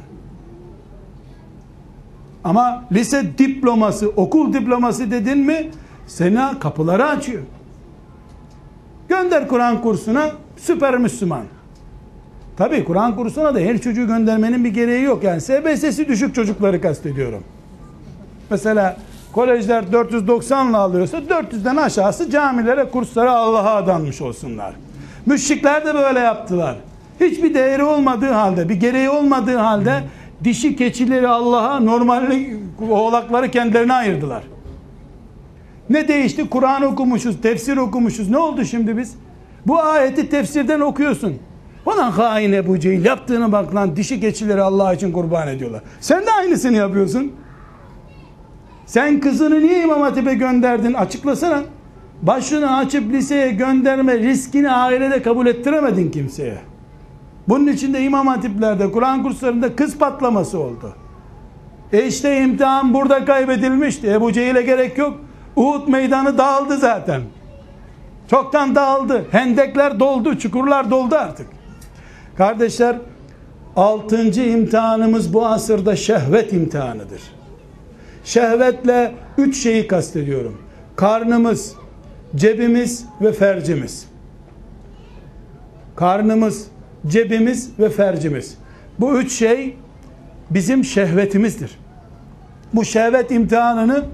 Ama 2.44 2.84
lise 2.92 3.38
diploması, 3.38 4.08
okul 4.08 4.52
diploması 4.52 5.10
dedin 5.10 5.38
mi 5.38 5.70
sana 6.06 6.58
kapıları 6.58 7.04
açıyor. 7.06 7.42
Gönder 9.08 9.48
Kur'an 9.48 9.82
kursuna 9.82 10.30
süper 10.56 10.98
Müslüman. 10.98 11.44
Tabi 12.56 12.84
Kur'an 12.84 13.16
kursuna 13.16 13.54
da 13.54 13.58
her 13.58 13.78
çocuğu 13.78 14.06
göndermenin 14.06 14.64
bir 14.64 14.74
gereği 14.74 15.02
yok. 15.02 15.24
Yani 15.24 15.40
SBS'si 15.40 16.08
düşük 16.08 16.34
çocukları 16.34 16.80
kastediyorum. 16.80 17.44
Mesela 18.50 18.96
kolejler 19.32 19.92
490 19.92 20.70
ile 20.70 20.76
alıyorsa 20.76 21.18
400'den 21.18 21.76
aşağısı 21.76 22.30
camilere, 22.30 22.84
kurslara 22.84 23.32
Allah'a 23.32 23.74
adanmış 23.74 24.22
olsunlar. 24.22 24.74
Müşrikler 25.26 25.86
de 25.86 25.94
böyle 25.94 26.18
yaptılar. 26.18 26.76
Hiçbir 27.20 27.54
değeri 27.54 27.84
olmadığı 27.84 28.32
halde, 28.32 28.68
bir 28.68 28.74
gereği 28.74 29.10
olmadığı 29.10 29.56
halde 29.56 30.04
dişi 30.44 30.76
keçileri 30.76 31.28
Allah'a, 31.28 31.80
normalde 31.80 32.56
oğlakları 32.90 33.50
kendilerine 33.50 33.92
ayırdılar. 33.92 34.42
Ne 35.90 36.08
değişti? 36.08 36.48
Kur'an 36.50 36.82
okumuşuz, 36.82 37.40
tefsir 37.42 37.76
okumuşuz. 37.76 38.30
Ne 38.30 38.38
oldu 38.38 38.64
şimdi 38.64 38.96
biz? 38.96 39.14
Bu 39.66 39.80
ayeti 39.80 40.28
tefsirden 40.28 40.80
okuyorsun. 40.80 41.38
Ulan 41.86 42.10
hain 42.10 42.52
Ebu 42.52 42.78
Cehil 42.78 43.04
yaptığını 43.04 43.52
bak 43.52 43.74
lan 43.74 43.96
dişi 43.96 44.20
keçileri 44.20 44.62
Allah 44.62 44.94
için 44.94 45.12
kurban 45.12 45.48
ediyorlar. 45.48 45.82
Sen 46.00 46.26
de 46.26 46.32
aynısını 46.32 46.76
yapıyorsun. 46.76 47.32
Sen 48.86 49.20
kızını 49.20 49.60
niye 49.60 49.82
İmam 49.82 50.00
Hatip'e 50.00 50.34
gönderdin? 50.34 50.94
Açıklasana. 50.94 51.62
Başını 52.22 52.76
açıp 52.76 53.12
liseye 53.12 53.50
gönderme 53.50 54.18
riskini 54.18 54.70
ailede 54.70 55.22
kabul 55.22 55.46
ettiremedin 55.46 56.10
kimseye. 56.10 56.58
Bunun 57.48 57.66
için 57.66 57.94
de 57.94 58.02
İmam 58.02 58.26
Hatip'lerde, 58.26 58.92
Kur'an 58.92 59.22
kurslarında 59.22 59.76
kız 59.76 59.98
patlaması 59.98 60.58
oldu. 60.58 60.92
E 61.92 62.06
işte 62.06 62.40
imtihan 62.42 62.94
burada 62.94 63.24
kaybedilmişti. 63.24 64.10
Ebu 64.10 64.32
Cehil'e 64.32 64.62
gerek 64.62 64.98
yok. 64.98 65.20
Uhud 65.56 65.88
meydanı 65.88 66.38
dağıldı 66.38 66.78
zaten. 66.78 67.22
Çoktan 68.30 68.74
dağıldı. 68.74 69.24
Hendekler 69.30 70.00
doldu, 70.00 70.38
çukurlar 70.38 70.90
doldu 70.90 71.14
artık. 71.14 71.46
Kardeşler, 72.36 72.96
altıncı 73.76 74.42
imtihanımız 74.42 75.34
bu 75.34 75.46
asırda 75.46 75.96
şehvet 75.96 76.52
imtihanıdır. 76.52 77.22
Şehvetle 78.24 79.14
üç 79.38 79.62
şeyi 79.62 79.88
kastediyorum. 79.88 80.62
Karnımız, 80.96 81.74
cebimiz 82.36 83.04
ve 83.20 83.32
fercimiz. 83.32 84.08
Karnımız, 85.96 86.66
cebimiz 87.06 87.70
ve 87.78 87.90
fercimiz. 87.90 88.58
Bu 89.00 89.18
üç 89.18 89.32
şey 89.32 89.76
bizim 90.50 90.84
şehvetimizdir. 90.84 91.78
Bu 92.74 92.84
şehvet 92.84 93.30
imtihanını 93.30 94.04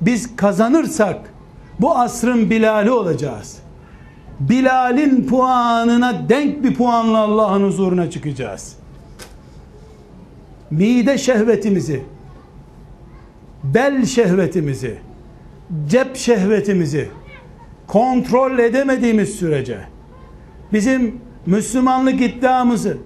biz 0.00 0.36
kazanırsak 0.36 1.16
bu 1.80 1.98
asrın 1.98 2.50
Bilal'i 2.50 2.90
olacağız. 2.90 3.63
Bilal'in 4.40 5.26
puanına 5.26 6.28
denk 6.28 6.64
bir 6.64 6.74
puanla 6.74 7.18
Allah'ın 7.18 7.62
huzuruna 7.62 8.10
çıkacağız. 8.10 8.76
Mide 10.70 11.18
şehvetimizi, 11.18 12.02
bel 13.64 14.04
şehvetimizi, 14.04 14.98
cep 15.88 16.16
şehvetimizi 16.16 17.08
kontrol 17.86 18.58
edemediğimiz 18.58 19.28
sürece 19.28 19.78
bizim 20.72 21.20
Müslümanlık 21.46 22.20
iddiamızı 22.20 22.98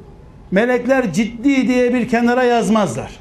melekler 0.50 1.12
ciddi 1.12 1.68
diye 1.68 1.94
bir 1.94 2.08
kenara 2.08 2.42
yazmazlar. 2.42 3.20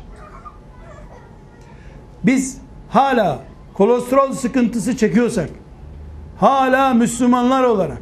Biz 2.24 2.58
hala 2.90 3.40
kolesterol 3.74 4.34
sıkıntısı 4.34 4.98
çekiyorsak 4.98 5.50
hala 6.40 6.94
Müslümanlar 6.94 7.64
olarak 7.64 8.02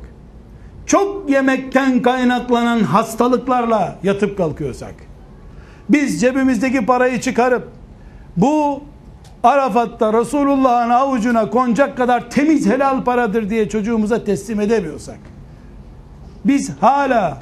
çok 0.86 1.30
yemekten 1.30 2.02
kaynaklanan 2.02 2.80
hastalıklarla 2.80 3.96
yatıp 4.04 4.38
kalkıyorsak 4.38 4.94
biz 5.90 6.22
cebimizdeki 6.22 6.86
parayı 6.86 7.22
çıkarıp 7.22 7.68
bu 8.38 8.82
Arafat'ta 9.44 10.14
Resulullah'ın 10.14 10.90
avucuna 10.90 11.50
konacak 11.50 11.98
kadar 11.98 12.30
temiz 12.30 12.68
helal 12.68 13.04
paradır 13.04 13.50
diye 13.50 13.70
çocuğumuza 13.70 14.24
teslim 14.24 14.60
edemiyorsak 14.60 15.20
biz 16.46 16.72
hala 16.82 17.42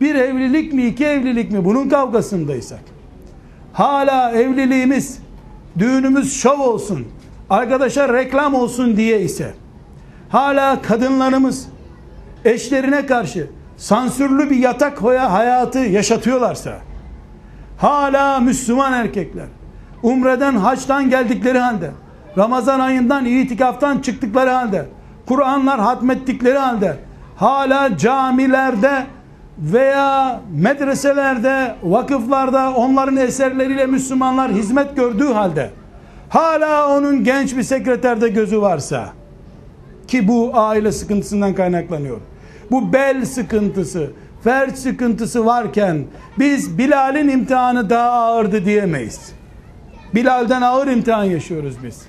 bir 0.00 0.14
evlilik 0.14 0.72
mi 0.72 0.86
iki 0.86 1.04
evlilik 1.04 1.52
mi 1.52 1.64
bunun 1.64 1.88
kavgasındaysak 1.88 2.80
hala 3.72 4.32
evliliğimiz 4.32 5.18
düğünümüz 5.78 6.36
şov 6.40 6.60
olsun 6.60 7.06
arkadaşa 7.50 8.12
reklam 8.12 8.54
olsun 8.54 8.96
diye 8.96 9.20
ise 9.20 9.54
hala 10.32 10.82
kadınlarımız 10.82 11.68
eşlerine 12.44 13.06
karşı 13.06 13.46
sansürlü 13.76 14.50
bir 14.50 14.56
yatak 14.56 15.02
hayatı 15.02 15.78
yaşatıyorlarsa 15.78 16.72
hala 17.78 18.40
Müslüman 18.40 18.92
erkekler 18.92 19.46
umreden 20.02 20.56
haçtan 20.56 21.10
geldikleri 21.10 21.58
halde 21.58 21.90
Ramazan 22.38 22.80
ayından 22.80 23.24
itikaftan 23.24 23.98
çıktıkları 23.98 24.50
halde 24.50 24.86
Kur'anlar 25.26 25.80
hatmettikleri 25.80 26.58
halde 26.58 26.96
hala 27.36 27.96
camilerde 27.96 29.06
veya 29.58 30.40
medreselerde, 30.52 31.74
vakıflarda 31.82 32.72
onların 32.74 33.16
eserleriyle 33.16 33.86
Müslümanlar 33.86 34.52
hizmet 34.52 34.96
gördüğü 34.96 35.32
halde 35.32 35.70
hala 36.28 36.96
onun 36.96 37.24
genç 37.24 37.56
bir 37.56 37.62
sekreterde 37.62 38.28
gözü 38.28 38.60
varsa 38.60 39.21
ki 40.12 40.28
bu 40.28 40.50
aile 40.54 40.92
sıkıntısından 40.92 41.54
kaynaklanıyor. 41.54 42.20
Bu 42.70 42.92
bel 42.92 43.24
sıkıntısı, 43.24 44.10
ferç 44.44 44.76
sıkıntısı 44.76 45.46
varken 45.46 46.04
biz 46.38 46.78
Bilal'in 46.78 47.28
imtihanı 47.28 47.90
daha 47.90 48.10
ağırdı 48.10 48.64
diyemeyiz. 48.64 49.32
Bilal'den 50.14 50.62
ağır 50.62 50.86
imtihan 50.86 51.24
yaşıyoruz 51.24 51.74
biz. 51.84 52.02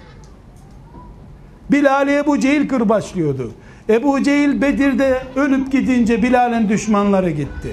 Bilal'i 1.71 2.11
Ebu 2.11 2.39
Cehil 2.39 2.69
kırbaçlıyordu. 2.69 3.51
Ebu 3.89 4.23
Cehil 4.23 4.61
Bedir'de 4.61 5.21
ölüp 5.35 5.71
gidince 5.71 6.23
Bilal'in 6.23 6.69
düşmanları 6.69 7.29
gitti. 7.29 7.71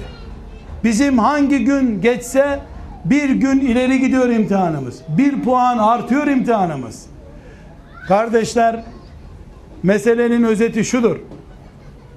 Bizim 0.85 1.19
hangi 1.19 1.65
gün 1.65 2.01
geçse 2.01 2.61
bir 3.05 3.31
gün 3.31 3.61
ileri 3.61 4.01
gidiyor 4.01 4.29
imtihanımız. 4.29 5.03
Bir 5.09 5.43
puan 5.43 5.79
artıyor 5.79 6.27
imtihanımız. 6.27 7.07
Kardeşler 8.09 8.85
meselenin 9.83 10.43
özeti 10.43 10.85
şudur. 10.85 11.17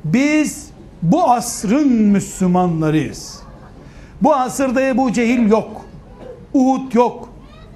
Biz 0.04 0.70
bu 1.02 1.32
asrın 1.32 1.88
Müslümanlarıyız. 1.88 3.40
Bu 4.22 4.36
asırda 4.36 4.82
Ebu 4.82 5.12
Cehil 5.12 5.50
yok. 5.52 5.82
Uhud 6.54 6.94
yok. 6.94 7.30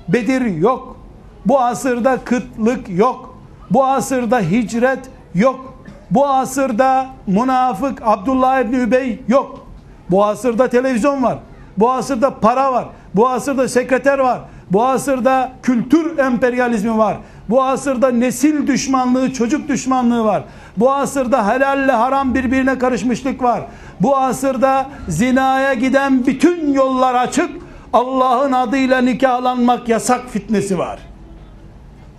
Bedir 0.07 0.41
yok. 0.41 0.97
Bu 1.45 1.61
asırda 1.61 2.17
kıtlık 2.25 2.89
yok. 2.89 3.37
Bu 3.71 3.85
asırda 3.85 4.39
hicret 4.39 4.99
yok. 5.35 5.73
Bu 6.11 6.27
asırda 6.27 7.07
münafık 7.27 8.01
Abdullah 8.01 8.59
İbni 8.59 8.75
Übey 8.75 9.19
yok. 9.27 9.67
Bu 10.11 10.25
asırda 10.25 10.69
televizyon 10.69 11.23
var. 11.23 11.39
Bu 11.77 11.91
asırda 11.91 12.39
para 12.39 12.73
var. 12.73 12.87
Bu 13.15 13.29
asırda 13.29 13.67
sekreter 13.67 14.19
var. 14.19 14.41
Bu 14.71 14.85
asırda 14.85 15.51
kültür 15.63 16.17
emperyalizmi 16.17 16.97
var. 16.97 17.17
Bu 17.49 17.63
asırda 17.63 18.11
nesil 18.11 18.67
düşmanlığı, 18.67 19.33
çocuk 19.33 19.67
düşmanlığı 19.67 20.23
var. 20.23 20.43
Bu 20.77 20.91
asırda 20.91 21.47
helalle 21.47 21.91
haram 21.91 22.35
birbirine 22.35 22.79
karışmışlık 22.79 23.43
var. 23.43 23.61
Bu 24.01 24.17
asırda 24.17 24.85
zinaya 25.07 25.73
giden 25.73 26.25
bütün 26.25 26.73
yollar 26.73 27.15
açık. 27.15 27.49
Allah'ın 27.93 28.51
adıyla 28.51 29.01
nikahlanmak 29.01 29.89
yasak 29.89 30.29
fitnesi 30.29 30.77
var. 30.77 30.99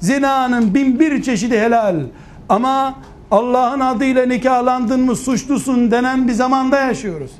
Zinanın 0.00 0.74
bin 0.74 1.00
bir 1.00 1.22
çeşidi 1.22 1.60
helal. 1.60 1.96
Ama 2.48 2.94
Allah'ın 3.30 3.80
adıyla 3.80 4.26
nikahlandın 4.26 5.00
mı 5.00 5.16
suçlusun 5.16 5.90
denen 5.90 6.28
bir 6.28 6.32
zamanda 6.32 6.80
yaşıyoruz. 6.80 7.30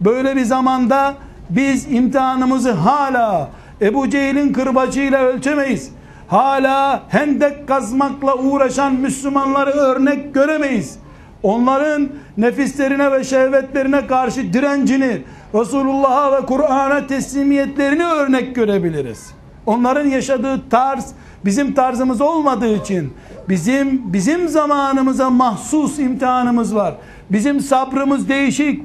Böyle 0.00 0.36
bir 0.36 0.44
zamanda 0.44 1.14
biz 1.50 1.92
imtihanımızı 1.92 2.72
hala 2.72 3.48
Ebu 3.80 4.10
Cehil'in 4.10 4.52
kırbacıyla 4.52 5.22
ölçemeyiz. 5.22 5.90
Hala 6.28 7.02
hendek 7.08 7.68
kazmakla 7.68 8.34
uğraşan 8.34 8.94
Müslümanları 8.94 9.70
örnek 9.70 10.34
göremeyiz. 10.34 10.98
Onların 11.42 12.08
nefislerine 12.36 13.12
ve 13.12 13.24
şehvetlerine 13.24 14.06
karşı 14.06 14.52
direncini, 14.52 15.22
Resulullah'a 15.54 16.32
ve 16.32 16.46
Kur'an'a 16.46 17.06
teslimiyetlerini 17.06 18.04
örnek 18.04 18.54
görebiliriz. 18.54 19.30
Onların 19.66 20.06
yaşadığı 20.08 20.68
tarz 20.70 21.12
bizim 21.44 21.74
tarzımız 21.74 22.20
olmadığı 22.20 22.76
için 22.76 23.12
bizim 23.48 24.12
bizim 24.12 24.48
zamanımıza 24.48 25.30
mahsus 25.30 25.98
imtihanımız 25.98 26.74
var. 26.74 26.94
Bizim 27.30 27.60
sabrımız 27.60 28.28
değişik. 28.28 28.82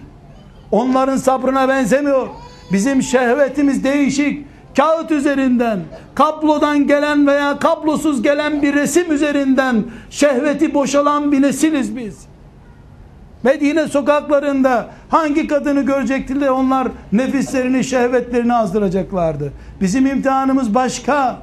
Onların 0.71 1.17
sabrına 1.17 1.69
benzemiyor. 1.69 2.27
Bizim 2.71 3.01
şehvetimiz 3.03 3.83
değişik. 3.83 4.48
Kağıt 4.77 5.11
üzerinden, 5.11 5.79
kablodan 6.15 6.87
gelen 6.87 7.27
veya 7.27 7.59
kablosuz 7.59 8.21
gelen 8.21 8.61
bir 8.61 8.73
resim 8.73 9.11
üzerinden 9.11 9.83
şehveti 10.09 10.73
boşalan 10.73 11.31
bir 11.31 11.41
nesiliz 11.41 11.95
biz. 11.95 12.19
Medine 13.43 13.87
sokaklarında 13.87 14.89
Hangi 15.09 15.47
kadını 15.47 15.81
görecekti 15.81 16.41
de 16.41 16.51
onlar 16.51 16.87
nefislerini, 17.11 17.83
şehvetlerini 17.83 18.53
azdıracaklardı. 18.53 19.53
Bizim 19.81 20.05
imtihanımız 20.05 20.75
başka. 20.75 21.37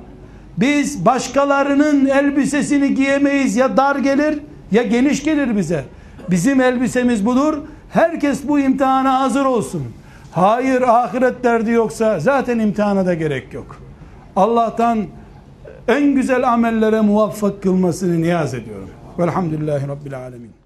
Biz 0.57 1.05
başkalarının 1.05 2.07
elbisesini 2.07 2.95
giyemeyiz. 2.95 3.57
Ya 3.57 3.77
dar 3.77 3.97
gelir 3.97 4.39
ya 4.73 4.83
geniş 4.83 5.25
gelir 5.25 5.57
bize. 5.57 5.85
Bizim 6.31 6.61
elbisemiz 6.61 7.27
budur. 7.27 7.59
Herkes 7.91 8.49
bu 8.49 8.59
imtihana 8.59 9.21
hazır 9.21 9.45
olsun. 9.45 9.83
Hayır 10.37 10.83
ahiret 10.83 11.45
derdi 11.45 11.71
yoksa 11.71 12.21
zaten 12.21 12.59
imtihana 12.59 13.07
da 13.07 13.15
gerek 13.15 13.55
yok. 13.55 13.77
Allah'tan 14.37 15.07
en 15.89 16.15
güzel 16.15 16.53
amellere 16.53 17.01
muvaffak 17.01 17.63
kılmasını 17.63 18.23
niyaz 18.23 18.55
ediyorum. 18.55 18.91
Velhamdülillahi 19.19 19.89
Rabbil 19.89 20.19
Alemin. 20.19 20.57